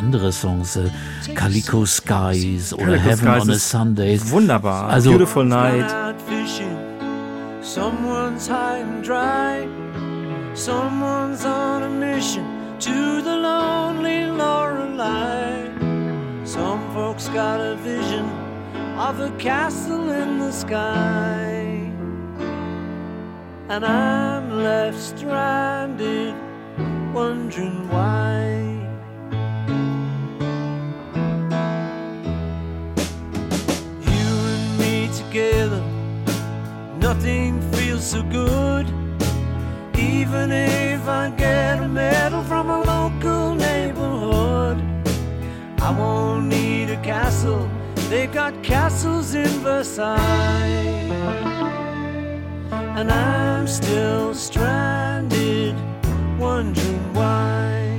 [0.08, 0.88] andere Songs, äh,
[1.34, 4.18] Calico Skies oder Calico Heaven Skies on a Sunday.
[4.30, 4.88] wunderbar.
[4.90, 5.84] Also- Beautiful Night.
[7.60, 9.68] Someone's high and dry.
[10.54, 12.44] Someone's on a mission
[12.80, 15.68] to the lonely Lorelei.
[16.44, 18.24] Some folks got a vision
[18.96, 21.92] of a castle in the sky.
[23.68, 26.34] And I'm left stranded,
[27.12, 28.77] wondering why.
[37.14, 38.86] Nothing feels so good.
[39.96, 44.78] Even if I get a medal from a local neighborhood,
[45.80, 47.66] I won't need a castle.
[48.10, 51.08] They've got castles in Versailles.
[52.98, 55.76] And I'm still stranded,
[56.38, 57.97] wondering why.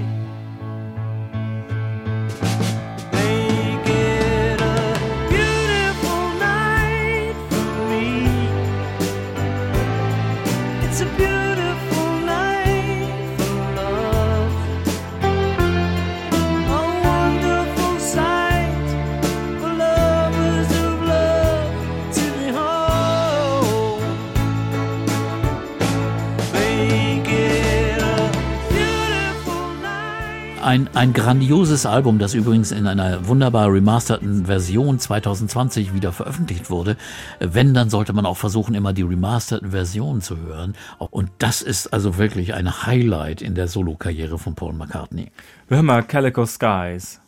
[30.69, 36.95] Ein, ein grandioses Album, das übrigens in einer wunderbar remasterten Version 2020 wieder veröffentlicht wurde.
[37.39, 40.75] Wenn, dann sollte man auch versuchen, immer die remasterten Versionen zu hören.
[40.99, 45.31] Und das ist also wirklich ein Highlight in der Solokarriere von Paul McCartney.
[45.69, 47.19] Hör mal, Calico Skies.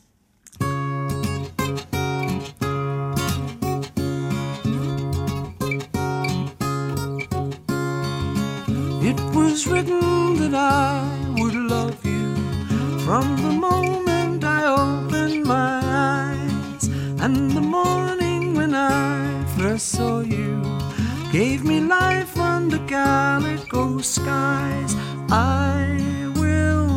[9.01, 11.20] It was written that I
[13.11, 16.83] from the moment I opened my eyes.
[17.19, 20.63] And the morning when I first saw you
[21.29, 24.95] gave me life under calico skies.
[25.29, 25.99] I
[26.39, 26.87] will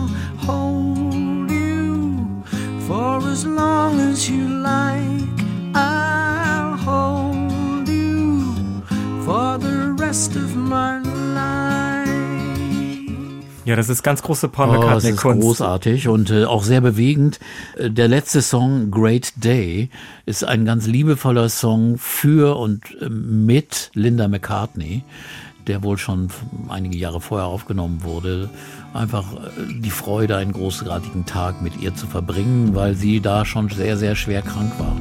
[0.47, 2.45] hold you
[2.87, 5.39] for as long as you like.
[5.75, 8.55] I'll hold you
[9.27, 11.14] for the rest of my life.
[13.65, 15.41] Ja, das ist ganz große Paul Oh, das ist McCartney-Kunst.
[15.43, 17.41] großartig und äh, auch sehr bewegend.
[17.79, 19.89] Äh, Der letzte Song, Great Day,
[20.27, 25.03] ist ein ganz liebevoller Song für und äh, mit Linda McCartney,
[25.67, 26.29] der wohl schon
[26.69, 28.51] einige Jahre vorher aufgenommen wurde.
[28.93, 29.39] Einfach äh,
[29.81, 34.15] die Freude, einen großartigen Tag mit ihr zu verbringen, weil sie da schon sehr, sehr
[34.15, 34.95] schwer krank war.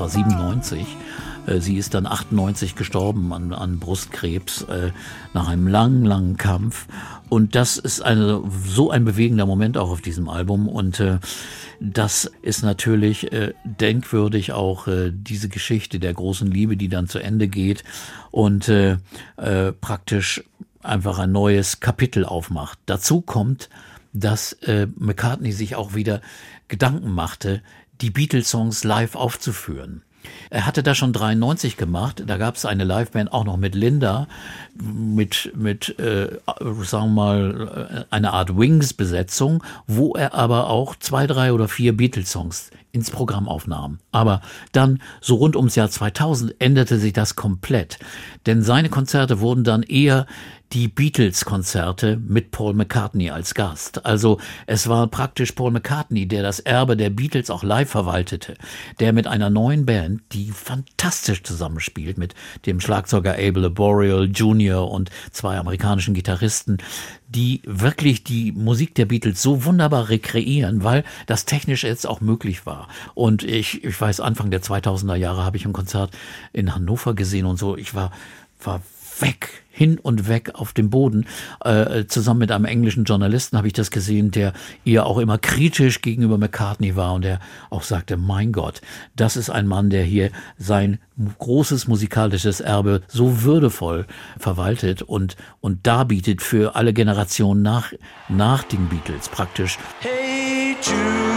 [0.00, 0.86] War 97.
[1.46, 4.90] Äh, Sie ist dann 98 gestorben an, an Brustkrebs äh,
[5.34, 6.86] nach einem langen, langen Kampf.
[7.28, 10.68] Und das ist eine, so ein bewegender Moment auch auf diesem Album.
[10.68, 11.18] Und äh,
[11.80, 13.30] das ist natürlich
[13.64, 17.84] denkwürdig auch diese Geschichte der großen Liebe, die dann zu Ende geht
[18.30, 18.70] und
[19.80, 20.44] praktisch
[20.82, 22.78] einfach ein neues Kapitel aufmacht.
[22.84, 23.70] Dazu kommt,
[24.12, 24.58] dass
[24.98, 26.20] McCartney sich auch wieder
[26.68, 27.62] Gedanken machte,
[28.00, 30.02] die Beatles-Songs live aufzuführen.
[30.50, 32.24] Er hatte das schon 93 gemacht.
[32.26, 34.26] Da gab es eine Liveband auch noch mit Linda,
[34.74, 36.38] mit, mit äh,
[36.82, 41.96] sagen wir mal, äh, eine Art Wings-Besetzung, wo er aber auch zwei, drei oder vier
[41.96, 43.98] Beatles-Songs ins Programm aufnahm.
[44.10, 44.42] Aber
[44.72, 47.98] dann, so rund ums Jahr 2000, änderte sich das komplett.
[48.46, 50.26] Denn seine Konzerte wurden dann eher
[50.72, 54.06] die Beatles-Konzerte mit Paul McCartney als Gast.
[54.06, 58.54] Also es war praktisch Paul McCartney, der das Erbe der Beatles auch live verwaltete,
[59.00, 62.34] der mit einer neuen Band, die fantastisch zusammenspielt, mit
[62.66, 64.88] dem Schlagzeuger Abel Laboriel Jr.
[64.88, 66.78] und zwei amerikanischen Gitarristen,
[67.28, 72.64] die wirklich die Musik der Beatles so wunderbar rekreieren, weil das technisch jetzt auch möglich
[72.64, 72.88] war.
[73.14, 76.12] Und ich, ich weiß, Anfang der 2000er Jahre habe ich ein Konzert
[76.52, 77.76] in Hannover gesehen und so.
[77.76, 78.12] Ich war,
[78.62, 78.82] war
[79.20, 81.26] weg, hin und weg auf dem Boden.
[81.64, 84.52] Äh, zusammen mit einem englischen Journalisten habe ich das gesehen, der
[84.84, 87.40] ihr auch immer kritisch gegenüber McCartney war und der
[87.70, 88.80] auch sagte, mein Gott,
[89.16, 90.98] das ist ein Mann, der hier sein
[91.38, 94.06] großes musikalisches Erbe so würdevoll
[94.38, 97.92] verwaltet und, und darbietet für alle Generationen nach,
[98.28, 99.78] nach den Beatles praktisch.
[100.00, 101.29] Hey Jude,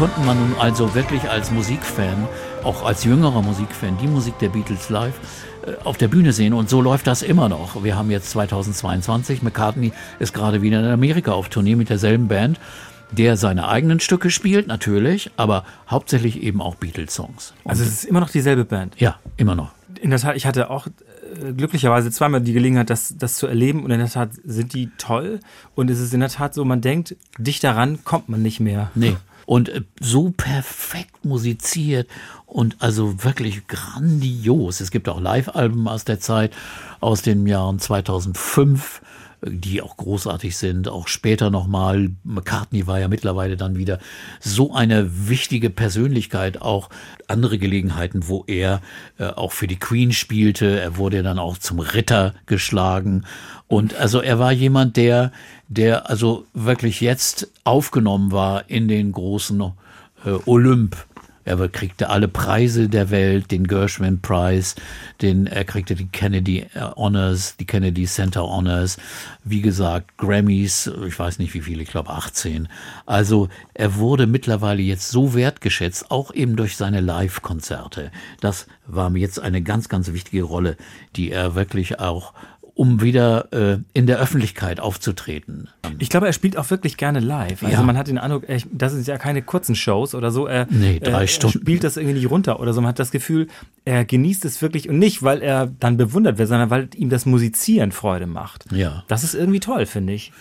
[0.00, 2.26] konnte man nun also wirklich als Musikfan,
[2.64, 5.12] auch als jüngerer Musikfan, die Musik der Beatles live
[5.66, 6.54] äh, auf der Bühne sehen.
[6.54, 7.84] Und so läuft das immer noch.
[7.84, 12.58] Wir haben jetzt 2022, McCartney ist gerade wieder in Amerika auf Tournee mit derselben Band,
[13.10, 17.52] der seine eigenen Stücke spielt, natürlich, aber hauptsächlich eben auch Beatles-Songs.
[17.66, 18.94] Also es ist immer noch dieselbe Band.
[18.98, 19.72] ja, immer noch.
[20.00, 23.84] In der Tat, ich hatte auch äh, glücklicherweise zweimal die Gelegenheit, das, das zu erleben
[23.84, 25.40] und in der Tat sind die toll
[25.74, 28.90] und es ist in der Tat so, man denkt, dicht daran kommt man nicht mehr.
[28.94, 29.16] Nee.
[29.50, 32.08] Und äh, so perfekt musiziert
[32.46, 34.80] und also wirklich grandios.
[34.80, 36.52] Es gibt auch Live-Alben aus der Zeit,
[37.00, 39.09] aus den Jahren 2005, äh,
[39.42, 40.88] die auch großartig sind.
[40.88, 42.10] Auch später nochmal.
[42.24, 43.98] McCartney war ja mittlerweile dann wieder
[44.40, 46.60] so eine wichtige Persönlichkeit.
[46.60, 46.90] Auch
[47.26, 48.80] andere Gelegenheiten, wo er
[49.18, 50.80] äh, auch für die Queen spielte.
[50.80, 53.24] Er wurde dann auch zum Ritter geschlagen.
[53.66, 55.32] Und also er war jemand, der,
[55.68, 59.60] der also wirklich jetzt aufgenommen war in den großen
[60.24, 60.96] äh, Olymp.
[61.44, 64.74] Er kriegte alle Preise der Welt, den Gershwin Prize,
[65.22, 68.98] den, er kriegte die Kennedy äh, Honors, die Kennedy Center Honors,
[69.42, 72.68] wie gesagt, Grammys, ich weiß nicht wie viele, ich glaube 18.
[73.06, 78.10] Also er wurde mittlerweile jetzt so wertgeschätzt, auch eben durch seine Live-Konzerte.
[78.40, 80.76] Das war mir jetzt eine ganz, ganz wichtige Rolle,
[81.16, 82.34] die er wirklich auch
[82.80, 85.68] um wieder äh, in der Öffentlichkeit aufzutreten.
[85.98, 87.62] Ich glaube, er spielt auch wirklich gerne live.
[87.62, 87.82] Also Ja.
[87.82, 90.46] man hat den Eindruck, das sind ja keine kurzen Shows oder so.
[90.46, 91.58] Er, Nee, drei er, Stunden.
[91.58, 92.80] Er spielt das irgendwie nicht runter oder so.
[92.80, 93.48] Man hat das Gefühl,
[93.84, 97.26] er genießt es wirklich und nicht, weil er dann bewundert wird, sondern weil ihm das
[97.26, 98.64] Musizieren Freude macht.
[98.72, 99.04] Ja.
[99.08, 100.32] Das ist irgendwie toll, finde ich.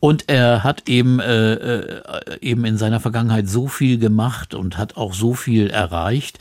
[0.00, 2.02] Und er hat eben, äh, äh,
[2.40, 6.38] eben in seiner Vergangenheit so viel gemacht und hat auch so viel erreicht.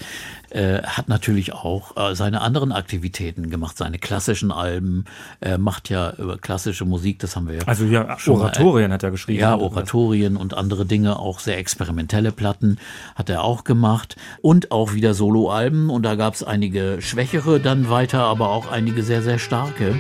[0.50, 5.06] Äh, hat natürlich auch äh, seine anderen Aktivitäten gemacht, seine klassischen Alben.
[5.42, 8.92] Er macht ja über klassische Musik, das haben wir ja Also ja, schon mal- Oratorien
[8.92, 9.40] hat er geschrieben.
[9.40, 12.78] Ja, Oratorien und andere Dinge, auch sehr experimentelle Platten
[13.14, 17.90] hat er auch gemacht und auch wieder Soloalben und da gab es einige schwächere dann
[17.90, 20.00] weiter, aber auch einige sehr, sehr starke.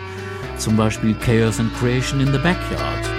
[0.57, 3.18] Zum Beispiel Chaos and Creation in the Backyard.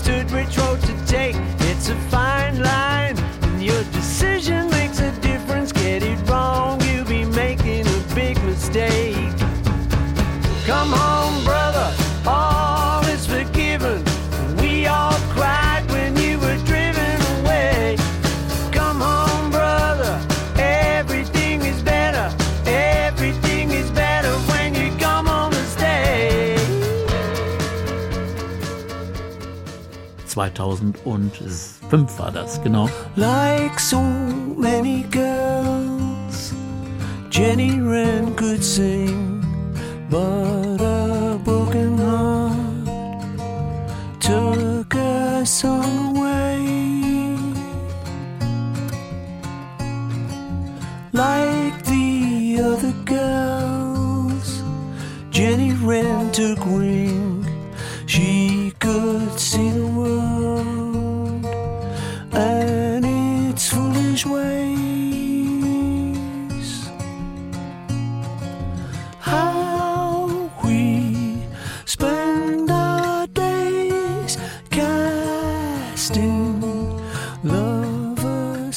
[0.00, 0.71] And courage.
[30.50, 32.88] 2005 war das, genau.
[33.16, 36.54] Like so many girls,
[37.30, 39.42] Jenny Wren could sing,
[40.10, 42.52] but a broken heart
[44.20, 47.36] took her song away.
[51.12, 54.62] Like the other girls,
[55.30, 57.46] Jenny Wren took wing.
[58.06, 60.31] She could see the world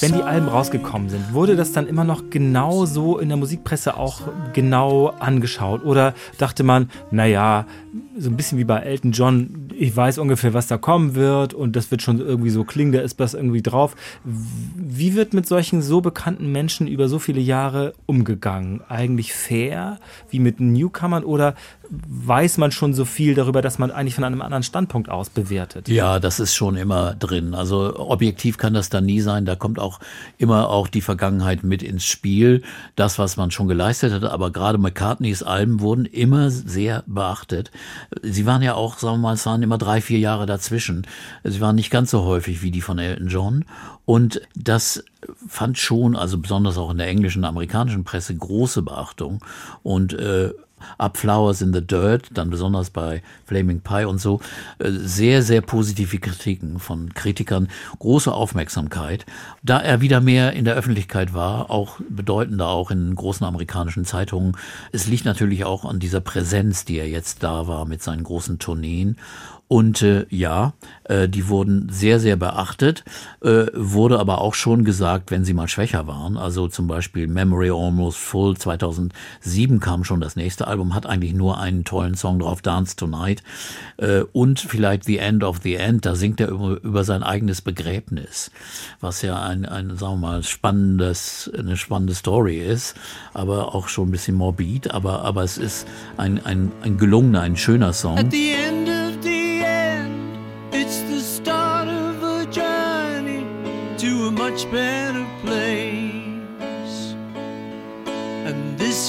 [0.05, 3.97] Wenn die Alben rausgekommen sind, wurde das dann immer noch genau so in der Musikpresse
[3.97, 4.21] auch
[4.53, 5.83] genau angeschaut?
[5.83, 7.65] Oder dachte man, naja,
[8.15, 11.75] so ein bisschen wie bei Elton John, ich weiß ungefähr, was da kommen wird und
[11.75, 13.95] das wird schon irgendwie so klingen, da ist was irgendwie drauf.
[14.23, 18.81] Wie wird mit solchen so bekannten Menschen über so viele Jahre umgegangen?
[18.87, 19.99] Eigentlich fair,
[20.29, 21.55] wie mit Newcomern oder
[21.89, 25.87] weiß man schon so viel darüber, dass man eigentlich von einem anderen Standpunkt aus bewertet?
[25.87, 27.53] Ja, das ist schon immer drin.
[27.53, 29.45] Also objektiv kann das da nie sein.
[29.45, 29.99] Da kommt auch
[30.37, 32.63] immer auch die Vergangenheit mit ins Spiel.
[32.95, 34.23] Das, was man schon geleistet hat.
[34.23, 37.71] Aber gerade McCartneys Alben wurden immer sehr beachtet.
[38.21, 41.05] Sie waren ja auch, sagen wir mal, es waren immer drei, vier Jahre dazwischen.
[41.43, 43.65] Sie waren nicht ganz so häufig wie die von Elton John.
[44.05, 45.03] Und das
[45.47, 49.43] fand schon, also besonders auch in der englischen und amerikanischen Presse, große Beachtung.
[49.83, 50.51] Und äh,
[50.97, 54.39] Up Flowers in the Dirt, dann besonders bei Flaming Pie und so,
[54.79, 57.69] äh, sehr, sehr positive Kritiken von Kritikern,
[57.99, 59.25] große Aufmerksamkeit.
[59.63, 64.57] Da er wieder mehr in der Öffentlichkeit war, auch bedeutender auch in großen amerikanischen Zeitungen,
[64.91, 68.59] es liegt natürlich auch an dieser Präsenz, die er jetzt da war mit seinen großen
[68.59, 69.17] Tourneen.
[69.67, 70.73] Und äh, ja,
[71.05, 73.03] äh, die wurden sehr, sehr beachtet,
[73.41, 76.37] äh, wurde aber auch schon gesagt, wenn sie mal schwächer waren.
[76.37, 81.59] Also zum Beispiel Memory Almost Full 2007 kam schon das nächste Album, hat eigentlich nur
[81.59, 83.41] einen tollen Song drauf, Dance Tonight.
[83.97, 87.61] Äh, und vielleicht The End of the End, da singt er über, über sein eigenes
[87.61, 88.51] Begräbnis,
[89.01, 92.95] was ja ein, ein, sagen wir mal, spannendes, eine spannende Story ist,
[93.33, 95.87] aber auch schon ein bisschen morbid, aber, aber es ist
[96.17, 98.17] ein, ein, ein gelungener, ein schöner Song.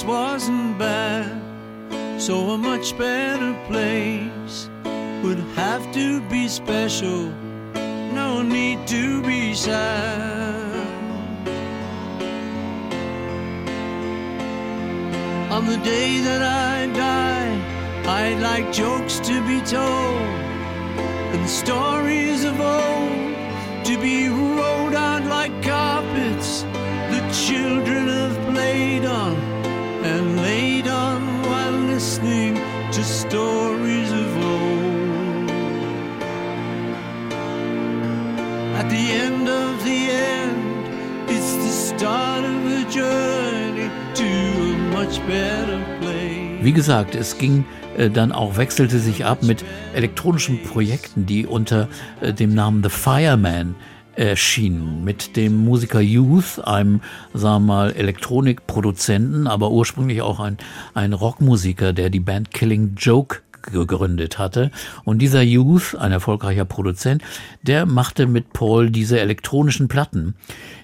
[0.07, 1.41] Wasn't bad,
[2.17, 4.69] so a much better place
[5.21, 7.29] would have to be special.
[8.13, 10.87] No need to be sad.
[15.51, 17.53] On the day that I die,
[18.07, 20.21] I'd like jokes to be told
[21.33, 26.61] and stories of old to be rolled out like carpets
[27.11, 29.56] the children have played on
[30.07, 32.55] and laid on while listening
[32.91, 35.51] to stories of old.
[38.79, 45.19] At the end of the end, it's the start of a journey to a much
[45.27, 46.63] better place.
[46.63, 47.65] Wie gesagt, es ging
[47.97, 49.63] äh, dann auch, wechselte sich ab mit
[49.93, 51.87] elektronischen Projekten, die unter
[52.21, 53.75] äh, dem Namen The Fireman
[54.17, 57.01] erschienen, mit dem Musiker Youth, einem,
[57.33, 60.57] sagen wir mal, Elektronikproduzenten, aber ursprünglich auch ein,
[60.93, 63.41] ein Rockmusiker, der die Band Killing Joke
[63.71, 64.71] gegründet hatte.
[65.03, 67.23] Und dieser Youth, ein erfolgreicher Produzent,
[67.61, 70.35] der machte mit Paul diese elektronischen Platten,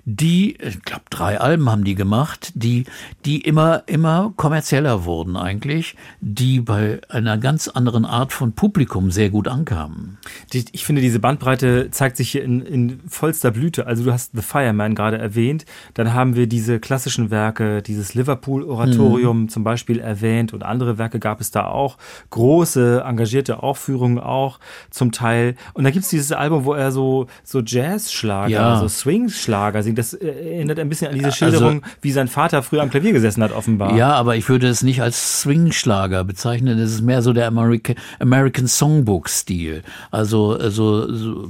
[0.06, 2.84] die, ich glaube, drei Alben haben die gemacht, die,
[3.24, 9.30] die immer, immer kommerzieller wurden eigentlich, die bei einer ganz anderen Art von Publikum sehr
[9.30, 10.18] gut ankamen.
[10.52, 13.88] Ich finde, diese Bandbreite zeigt sich hier in, in vollster Blüte.
[13.88, 15.66] Also du hast The Fireman gerade erwähnt.
[15.94, 21.40] Dann haben wir diese klassischen Werke, dieses Liverpool-Oratorium zum Beispiel erwähnt und andere Werke gab
[21.40, 21.98] es da auch.
[22.74, 24.60] Große, engagierte Aufführungen auch
[24.90, 25.56] zum Teil.
[25.74, 28.80] Und da gibt's dieses Album, wo er so, so Jazz-Schlager, Ja.
[28.80, 29.98] so Swing-Schlager singt.
[29.98, 33.44] Das äh, erinnert ein bisschen an diese Schilderung, wie sein Vater früher am Klavier gesessen
[33.44, 33.96] hat, offenbar.
[33.96, 36.80] Ja, aber ich würde es nicht als Swing-Schlager bezeichnen.
[36.80, 39.84] Es ist mehr so der America American Songbook-Stil.
[40.12, 41.50] Also, also so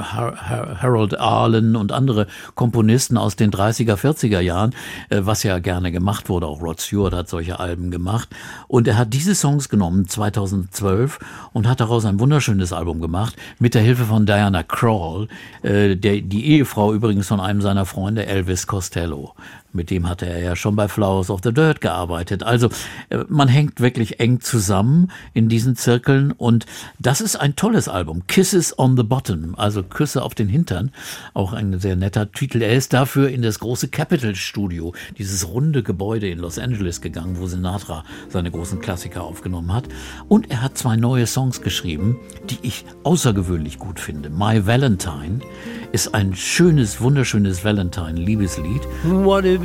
[0.00, 4.74] Har Harold Arlen und andere Komponisten aus den 30er, 40er Jahren,
[5.10, 6.46] äh, was ja gerne gemacht wurde.
[6.46, 8.28] Auch Rod Stewart hat solche Alben gemacht.
[8.66, 10.08] Und er hat diese Songs genommen
[10.48, 11.18] 2012
[11.52, 15.28] und hat daraus ein wunderschönes Album gemacht mit der Hilfe von Diana Krall,
[15.62, 19.34] äh, der, die Ehefrau übrigens von einem seiner Freunde, Elvis Costello.
[19.78, 22.42] Mit dem hatte er ja schon bei Flowers of the Dirt gearbeitet.
[22.42, 22.68] Also
[23.10, 26.66] äh, man hängt wirklich eng zusammen in diesen Zirkeln und
[26.98, 28.26] das ist ein tolles Album.
[28.26, 30.90] Kisses on the Bottom, also Küsse auf den Hintern.
[31.32, 32.60] Auch ein sehr netter Titel.
[32.60, 37.36] Er ist dafür in das große Capitol Studio, dieses runde Gebäude in Los Angeles gegangen,
[37.38, 39.84] wo Sinatra seine großen Klassiker aufgenommen hat.
[40.26, 42.16] Und er hat zwei neue Songs geschrieben,
[42.50, 44.28] die ich außergewöhnlich gut finde.
[44.28, 45.38] My Valentine
[45.92, 48.82] ist ein schönes, wunderschönes Valentine-Liebeslied.
[49.04, 49.64] What if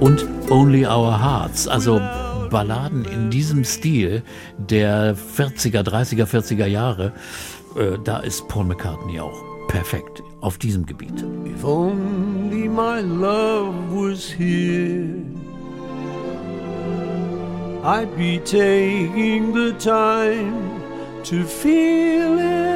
[0.00, 2.00] Und Only Our Hearts, also
[2.50, 4.22] Balladen in diesem Stil
[4.58, 7.12] der 40er, 30er, 40er Jahre.
[7.76, 11.24] Äh, da ist Paul McCartney auch perfekt auf diesem Gebiet.
[11.44, 15.22] If only my love was here,
[17.84, 20.52] I'd be taking the time
[21.22, 22.69] to feel it,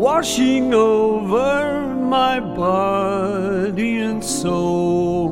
[0.00, 5.28] washing over my body and soul.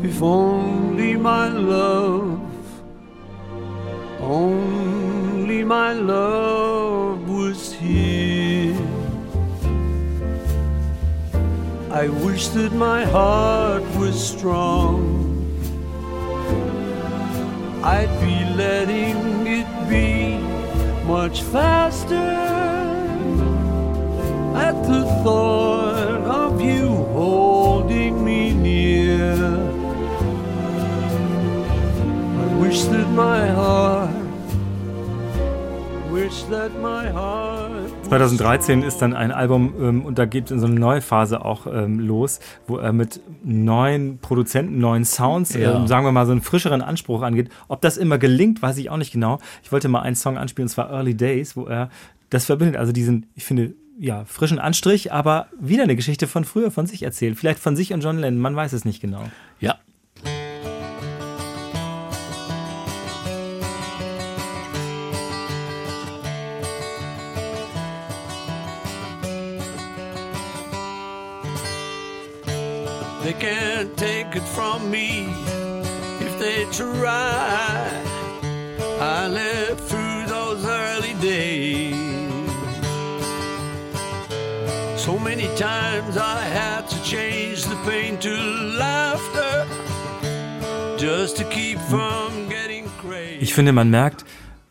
[0.00, 2.40] If only my love,
[4.20, 8.76] only my love was here.
[11.90, 14.94] I wish that my heart was strong.
[17.82, 20.45] I'd be letting it be
[21.06, 22.14] much faster
[24.56, 29.34] at the thought of you holding me near.
[32.42, 34.10] I wish that my heart,
[36.10, 37.65] wish that my heart.
[38.08, 41.66] 2013 ist dann ein Album ähm, und da geht in so eine neue Phase auch
[41.66, 45.76] ähm, los, wo er mit neuen Produzenten, neuen Sounds, Ja.
[45.76, 47.50] ähm, sagen wir mal, so einen frischeren Anspruch angeht.
[47.68, 49.38] Ob das immer gelingt, weiß ich auch nicht genau.
[49.62, 51.90] Ich wollte mal einen Song anspielen, und zwar Early Days, wo er
[52.30, 56.70] das verbindet, also diesen, ich finde, ja, frischen Anstrich, aber wieder eine Geschichte von früher
[56.70, 57.36] von sich erzählt.
[57.38, 59.24] Vielleicht von sich und John Lennon, man weiß es nicht genau.
[59.58, 59.76] Ja.
[73.26, 75.26] They can't take it from me
[76.20, 77.90] if they try.
[79.00, 81.96] I lived through those early days.
[84.96, 88.30] So many times I had to change the pain to
[88.78, 89.66] laughter
[90.96, 93.40] just to keep from getting crazy.
[93.40, 94.24] Ich finde, man merkt,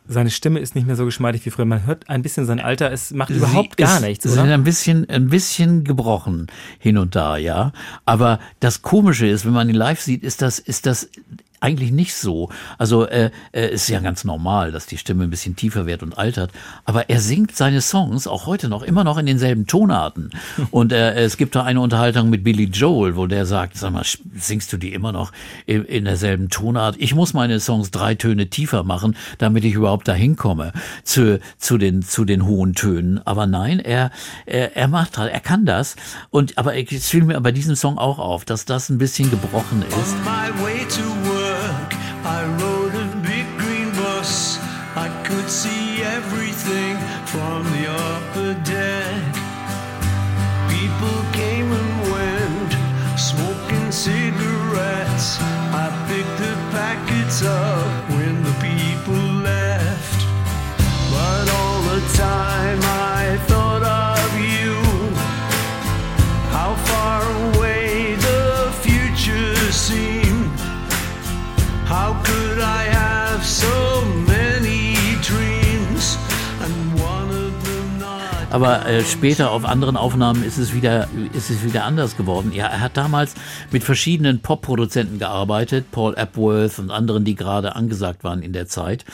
[0.08, 1.64] seine Stimme ist nicht mehr so geschmeidig wie früher.
[1.64, 4.50] Man hört ein bisschen sein Alter, es macht überhaupt Sie gar ist, nichts, Sie sind
[4.50, 6.46] ein bisschen, ein bisschen gebrochen
[6.78, 7.72] hin und da, ja.
[8.04, 11.08] Aber das Komische ist, wenn man ihn live sieht, ist das, ist das
[11.60, 12.50] eigentlich nicht so.
[12.78, 16.18] Also äh, äh, ist ja ganz normal, dass die Stimme ein bisschen tiefer wird und
[16.18, 16.50] altert.
[16.84, 20.30] Aber er singt seine Songs auch heute noch immer noch in denselben Tonarten.
[20.70, 24.04] Und äh, es gibt da eine Unterhaltung mit Billy Joel, wo der sagt: Sag mal,
[24.34, 25.32] singst du die immer noch
[25.66, 26.96] in, in derselben Tonart?
[26.98, 30.72] Ich muss meine Songs drei Töne tiefer machen, damit ich überhaupt dahin komme
[31.04, 33.20] zu zu den zu den hohen Tönen.
[33.24, 34.10] Aber nein, er
[34.46, 35.96] er, er macht halt, er kann das.
[36.30, 39.82] Und aber es fiel mir bei diesem Song auch auf, dass das ein bisschen gebrochen
[39.88, 40.16] ist.
[42.36, 42.65] I
[78.56, 82.52] aber äh, später auf anderen Aufnahmen ist es wieder, ist es wieder anders geworden.
[82.54, 83.34] Ja, er hat damals
[83.70, 89.04] mit verschiedenen Pop-Produzenten gearbeitet, Paul Epworth und anderen, die gerade angesagt waren in der Zeit.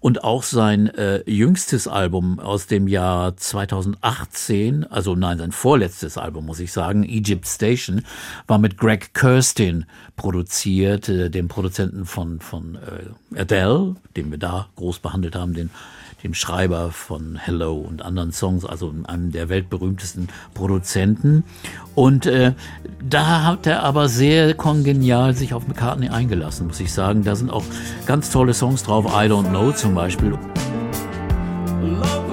[0.00, 6.46] Und auch sein äh, jüngstes Album aus dem Jahr 2018, also nein, sein vorletztes Album,
[6.46, 8.00] muss ich sagen, Egypt Station,
[8.46, 9.84] war mit Greg Kirsten
[10.16, 15.68] produziert, äh, dem Produzenten von, von äh, Adele, den wir da groß behandelt haben, den
[16.22, 21.44] dem Schreiber von Hello und anderen Songs, also einem der weltberühmtesten Produzenten.
[21.94, 22.52] Und äh,
[23.02, 27.24] da hat er aber sehr kongenial sich auf McCartney eingelassen, muss ich sagen.
[27.24, 27.64] Da sind auch
[28.06, 30.38] ganz tolle Songs drauf, I Don't Know zum Beispiel.
[31.82, 32.25] Love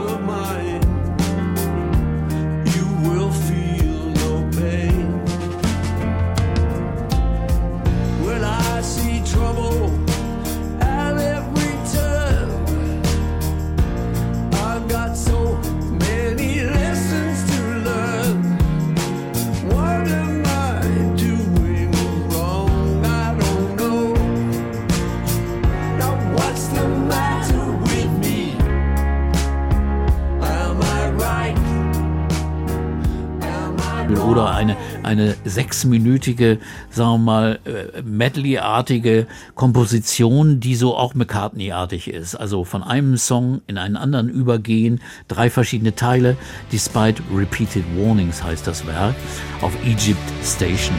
[35.84, 42.35] sechsminütige, sagen wir mal, äh, Medley-artige Komposition, die so auch McCartney-artig ist.
[42.35, 46.38] Also von einem Song in einen anderen übergehen, drei verschiedene Teile.
[46.72, 49.15] Despite Repeated Warnings heißt das Werk,
[49.61, 50.95] auf Egypt Station.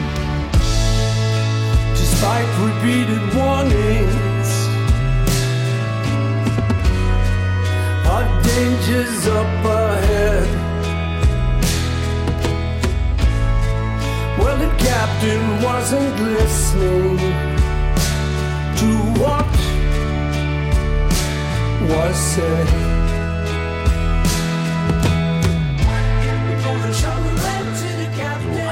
[1.95, 4.67] Despite repeated warnings,
[8.05, 10.04] our dangers up ahead.
[14.57, 17.17] The captain wasn't listening
[18.77, 18.89] to
[19.21, 19.45] what
[21.89, 22.94] was said.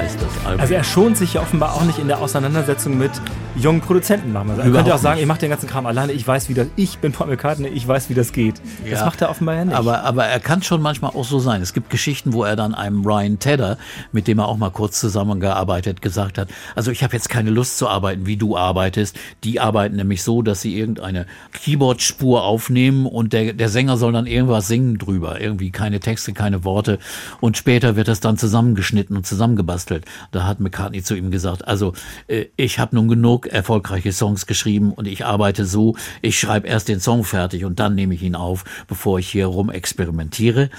[0.03, 0.59] Heißt das Album.
[0.61, 3.11] Also er schont sich ja offenbar auch nicht in der Auseinandersetzung mit
[3.55, 4.33] jungen Produzenten.
[4.33, 4.63] Machen wir.
[4.63, 6.97] Er könnte auch sagen, ich mache den ganzen Kram alleine, ich weiß, wie das, ich
[6.97, 8.55] bin Paul McCartney, ich weiß, wie das geht.
[8.89, 9.05] Das Ja.
[9.05, 9.75] macht er offenbar ja nicht.
[9.75, 11.61] Aber, aber er kann schon manchmal auch so sein.
[11.61, 13.77] Es gibt Geschichten, wo er dann einem Ryan Tedder,
[14.11, 17.77] mit dem er auch mal kurz zusammengearbeitet, gesagt hat, also ich habe jetzt keine Lust
[17.77, 19.17] zu arbeiten, wie du arbeitest.
[19.43, 24.25] Die arbeiten nämlich so, dass sie irgendeine Keyboard-Spur aufnehmen und der, der Sänger soll dann
[24.27, 25.39] irgendwas singen drüber.
[25.39, 26.99] Irgendwie keine Texte, keine Worte.
[27.39, 30.02] Und später wird das dann zusammengeschnitten und zusammengebastelt.
[30.31, 31.93] Da hat McCartney zu ihm gesagt, also
[32.27, 36.87] äh, ich habe nun genug erfolgreiche Songs geschrieben und ich arbeite so, ich schreibe erst
[36.87, 40.69] den Song fertig und dann nehme ich ihn auf, bevor ich hier rum experimentiere.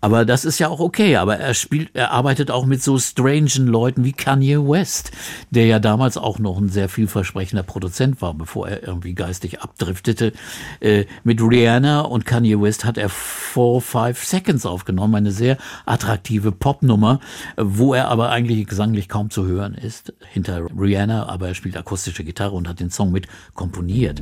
[0.00, 3.66] Aber das ist ja auch okay, aber er spielt, er arbeitet auch mit so strangen
[3.66, 5.12] Leuten wie Kanye West,
[5.50, 10.34] der ja damals auch noch ein sehr vielversprechender Produzent war, bevor er irgendwie geistig abdriftete.
[10.80, 15.56] Äh, mit Rihanna und Kanye West hat er Four Five Seconds aufgenommen, eine sehr
[15.86, 17.20] attraktive Popnummer,
[17.56, 22.24] wo er aber eigentlich gesanglich kaum zu hören ist, hinter Rihanna, aber er spielt akustische
[22.24, 24.20] Gitarre und hat den Song mit komponiert.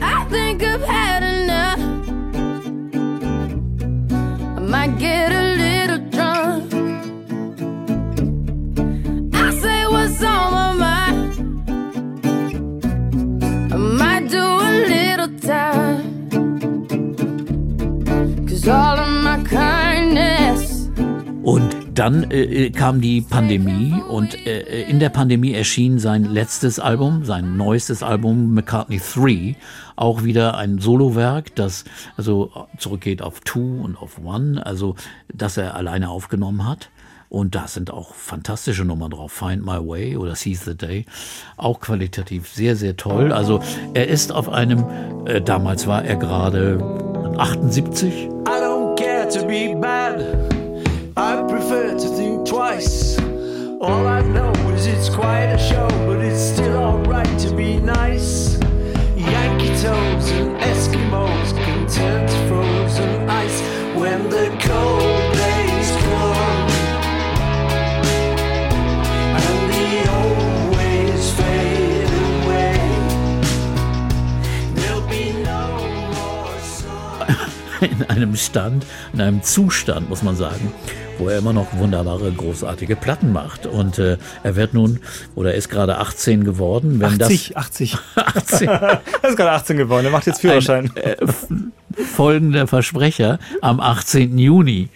[0.00, 1.78] I think I've had enough.
[4.56, 6.72] I might get a little drunk.
[9.34, 11.32] I say what's on my mind.
[13.72, 16.10] I might do a little time.
[18.46, 18.99] Cause all
[21.94, 27.24] dann äh, äh, kam die Pandemie und äh, in der Pandemie erschien sein letztes Album,
[27.24, 29.56] sein neuestes Album McCartney 3,
[29.96, 31.84] auch wieder ein Solowerk, das
[32.16, 34.94] also zurückgeht auf Two und auf One, also
[35.32, 36.90] das er alleine aufgenommen hat.
[37.28, 39.30] Und da sind auch fantastische Nummern drauf.
[39.30, 41.06] Find My Way oder Seize the Day.
[41.56, 43.32] Auch qualitativ sehr, sehr toll.
[43.32, 43.60] Also
[43.94, 44.84] er ist auf einem,
[45.26, 46.82] äh, damals war er gerade
[47.38, 50.20] 78, I don't care to be bad.
[51.16, 53.16] I prefer to think twice.
[53.80, 58.58] All I know is it's quite a show, but it's still alright to be nice.
[59.14, 63.60] Yankee toes and Eskimos can turn frozen ice
[63.94, 66.70] when the cold days come.
[69.44, 72.78] And the old ways fade away.
[74.74, 75.62] There'll be no
[76.14, 77.38] more sun.
[77.80, 80.74] in einem Stand, in einem Zustand, muss man sagen,
[81.20, 83.66] wo er immer noch wunderbare, großartige Platten macht.
[83.66, 84.98] Und äh, er wird nun,
[85.36, 86.98] oder er ist gerade 18 geworden.
[87.00, 87.96] Wenn 80, 80.
[88.14, 90.90] das 18, Er ist gerade 18 geworden, er macht jetzt Führerschein.
[90.96, 91.46] äh, f-
[92.16, 94.38] folgender Versprecher am 18.
[94.38, 94.88] Juni,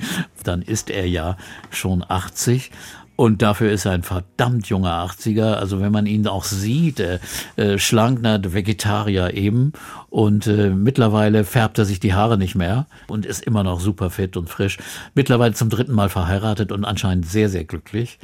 [0.43, 1.37] dann ist er ja
[1.71, 2.71] schon 80.
[3.17, 5.55] Und dafür ist er ein verdammt junger 80er.
[5.55, 7.19] Also wenn man ihn auch sieht, äh,
[7.57, 9.73] äh, schlank, na, Vegetarier eben.
[10.11, 14.11] Und äh, mittlerweile färbt er sich die Haare nicht mehr und ist immer noch super
[14.11, 14.79] fit und frisch.
[15.15, 18.19] Mittlerweile zum dritten Mal verheiratet und anscheinend sehr, sehr glücklich.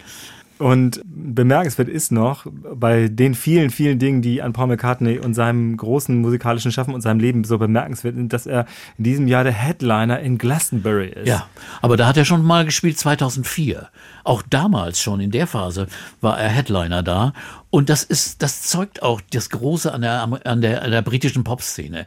[0.60, 5.74] Und bemerkenswert ist noch, bei den vielen, vielen Dingen, die an Paul McCartney und seinem
[5.74, 8.66] großen musikalischen Schaffen und seinem Leben so bemerkenswert sind, dass er
[8.98, 11.28] in diesem Jahr der Headliner in Glastonbury ist.
[11.28, 11.46] Ja,
[11.80, 13.88] aber da hat er schon mal gespielt 2004.
[14.22, 15.86] Auch damals schon in der Phase
[16.20, 17.32] war er Headliner da.
[17.70, 21.44] Und das ist, das zeugt auch das Große an der, an der, an der britischen
[21.44, 22.06] Popszene.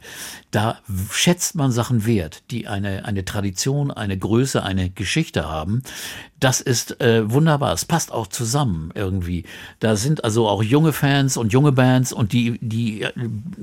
[0.51, 0.79] Da
[1.09, 5.81] schätzt man Sachen wert, die eine, eine Tradition, eine Größe, eine Geschichte haben.
[6.41, 7.71] Das ist äh, wunderbar.
[7.71, 9.45] Es passt auch zusammen irgendwie.
[9.79, 13.13] Da sind also auch junge Fans und junge Bands und die, die äh,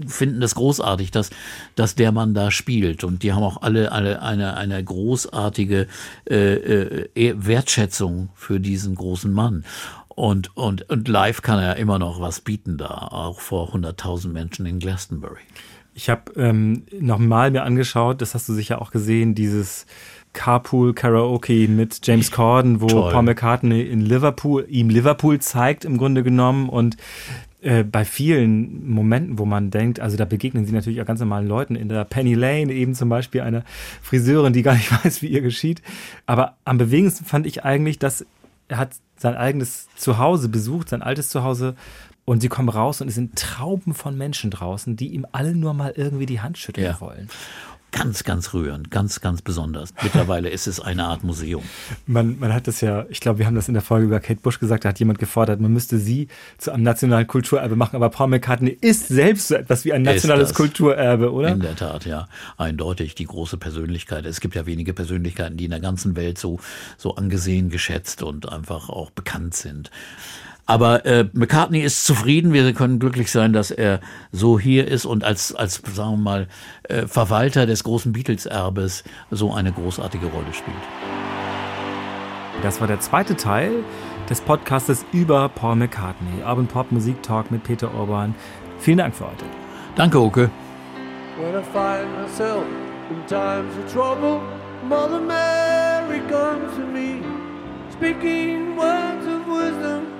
[0.07, 1.29] finden das großartig, dass,
[1.75, 3.05] dass der Mann da spielt.
[3.05, 5.87] Und die haben auch alle, alle eine, eine großartige
[6.31, 6.55] äh,
[7.15, 9.65] äh, Wertschätzung für diesen großen Mann.
[10.21, 14.67] Und, und, und live kann er immer noch was bieten da, auch vor 100.000 Menschen
[14.67, 15.41] in Glastonbury.
[15.95, 19.87] Ich habe ähm, nochmal mir angeschaut, das hast du sicher auch gesehen, dieses
[20.35, 23.13] Carpool Karaoke mit James Corden, wo Toll.
[23.15, 26.99] Paul McCartney in Liverpool ihm Liverpool zeigt im Grunde genommen und
[27.63, 31.49] äh, bei vielen Momenten, wo man denkt, also da begegnen sie natürlich auch ganz normalen
[31.49, 33.65] Leuten in der Penny Lane, eben zum Beispiel einer
[34.03, 35.81] Friseurin, die gar nicht weiß, wie ihr geschieht.
[36.27, 38.27] Aber am bewegendsten fand ich eigentlich, dass
[38.69, 38.91] er hat
[39.21, 41.75] sein eigenes Zuhause besucht, sein altes Zuhause.
[42.27, 45.75] Und sie kommen raus und es sind Trauben von Menschen draußen, die ihm alle nur
[45.75, 47.01] mal irgendwie die Hand schütteln Ja.
[47.01, 47.29] wollen.
[47.93, 49.93] Ganz, ganz rührend, ganz, ganz besonders.
[50.03, 51.63] Mittlerweile ist es eine Art Museum.
[52.07, 54.41] Man, man hat das ja, ich glaube, wir haben das in der Folge über Kate
[54.41, 58.11] Bush gesagt, da hat jemand gefordert, man müsste sie zu einem nationalen Kulturerbe machen, aber
[58.11, 60.55] Paul McCartney ist selbst so etwas wie ein nationales.
[60.55, 61.49] Kulturerbe, oder?
[61.49, 62.29] In der Tat, ja.
[62.57, 64.25] Eindeutig die große Persönlichkeit.
[64.25, 66.61] Es gibt ja wenige Persönlichkeiten, die in der ganzen Welt so,
[66.97, 69.91] so angesehen, geschätzt und einfach auch bekannt sind.
[70.71, 72.53] Aber äh, McCartney ist zufrieden.
[72.53, 73.99] Wir können glücklich sein, dass er
[74.31, 76.49] so hier ist und als, als sagen wir mal,
[76.85, 79.03] äh, Verwalter des großen Beatles-Erbes
[79.33, 80.77] so eine großartige Rolle spielt.
[82.63, 83.83] Das war der zweite Teil
[84.29, 86.45] des Podcastes über Paul McCartney.
[86.45, 88.33] Abend Pop Musik Talk mit Peter Orban.
[88.79, 89.47] Vielen Dank für heute.
[89.97, 90.51] Danke, Oke.
[91.37, 92.63] When I find myself
[93.11, 94.41] in times of trouble,
[94.89, 97.23] Mother Mary comes to me,
[97.91, 100.20] speaking words of wisdom,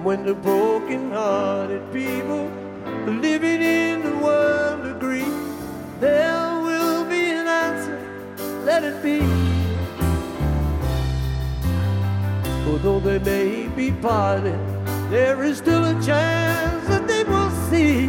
[0.00, 2.50] And when the broken-hearted people
[3.06, 5.30] living in the world of agree,
[6.00, 8.00] there will be an answer,
[8.64, 9.20] let it be.
[12.66, 14.58] Although they may be parted,
[15.10, 18.08] there is still a chance that they will see.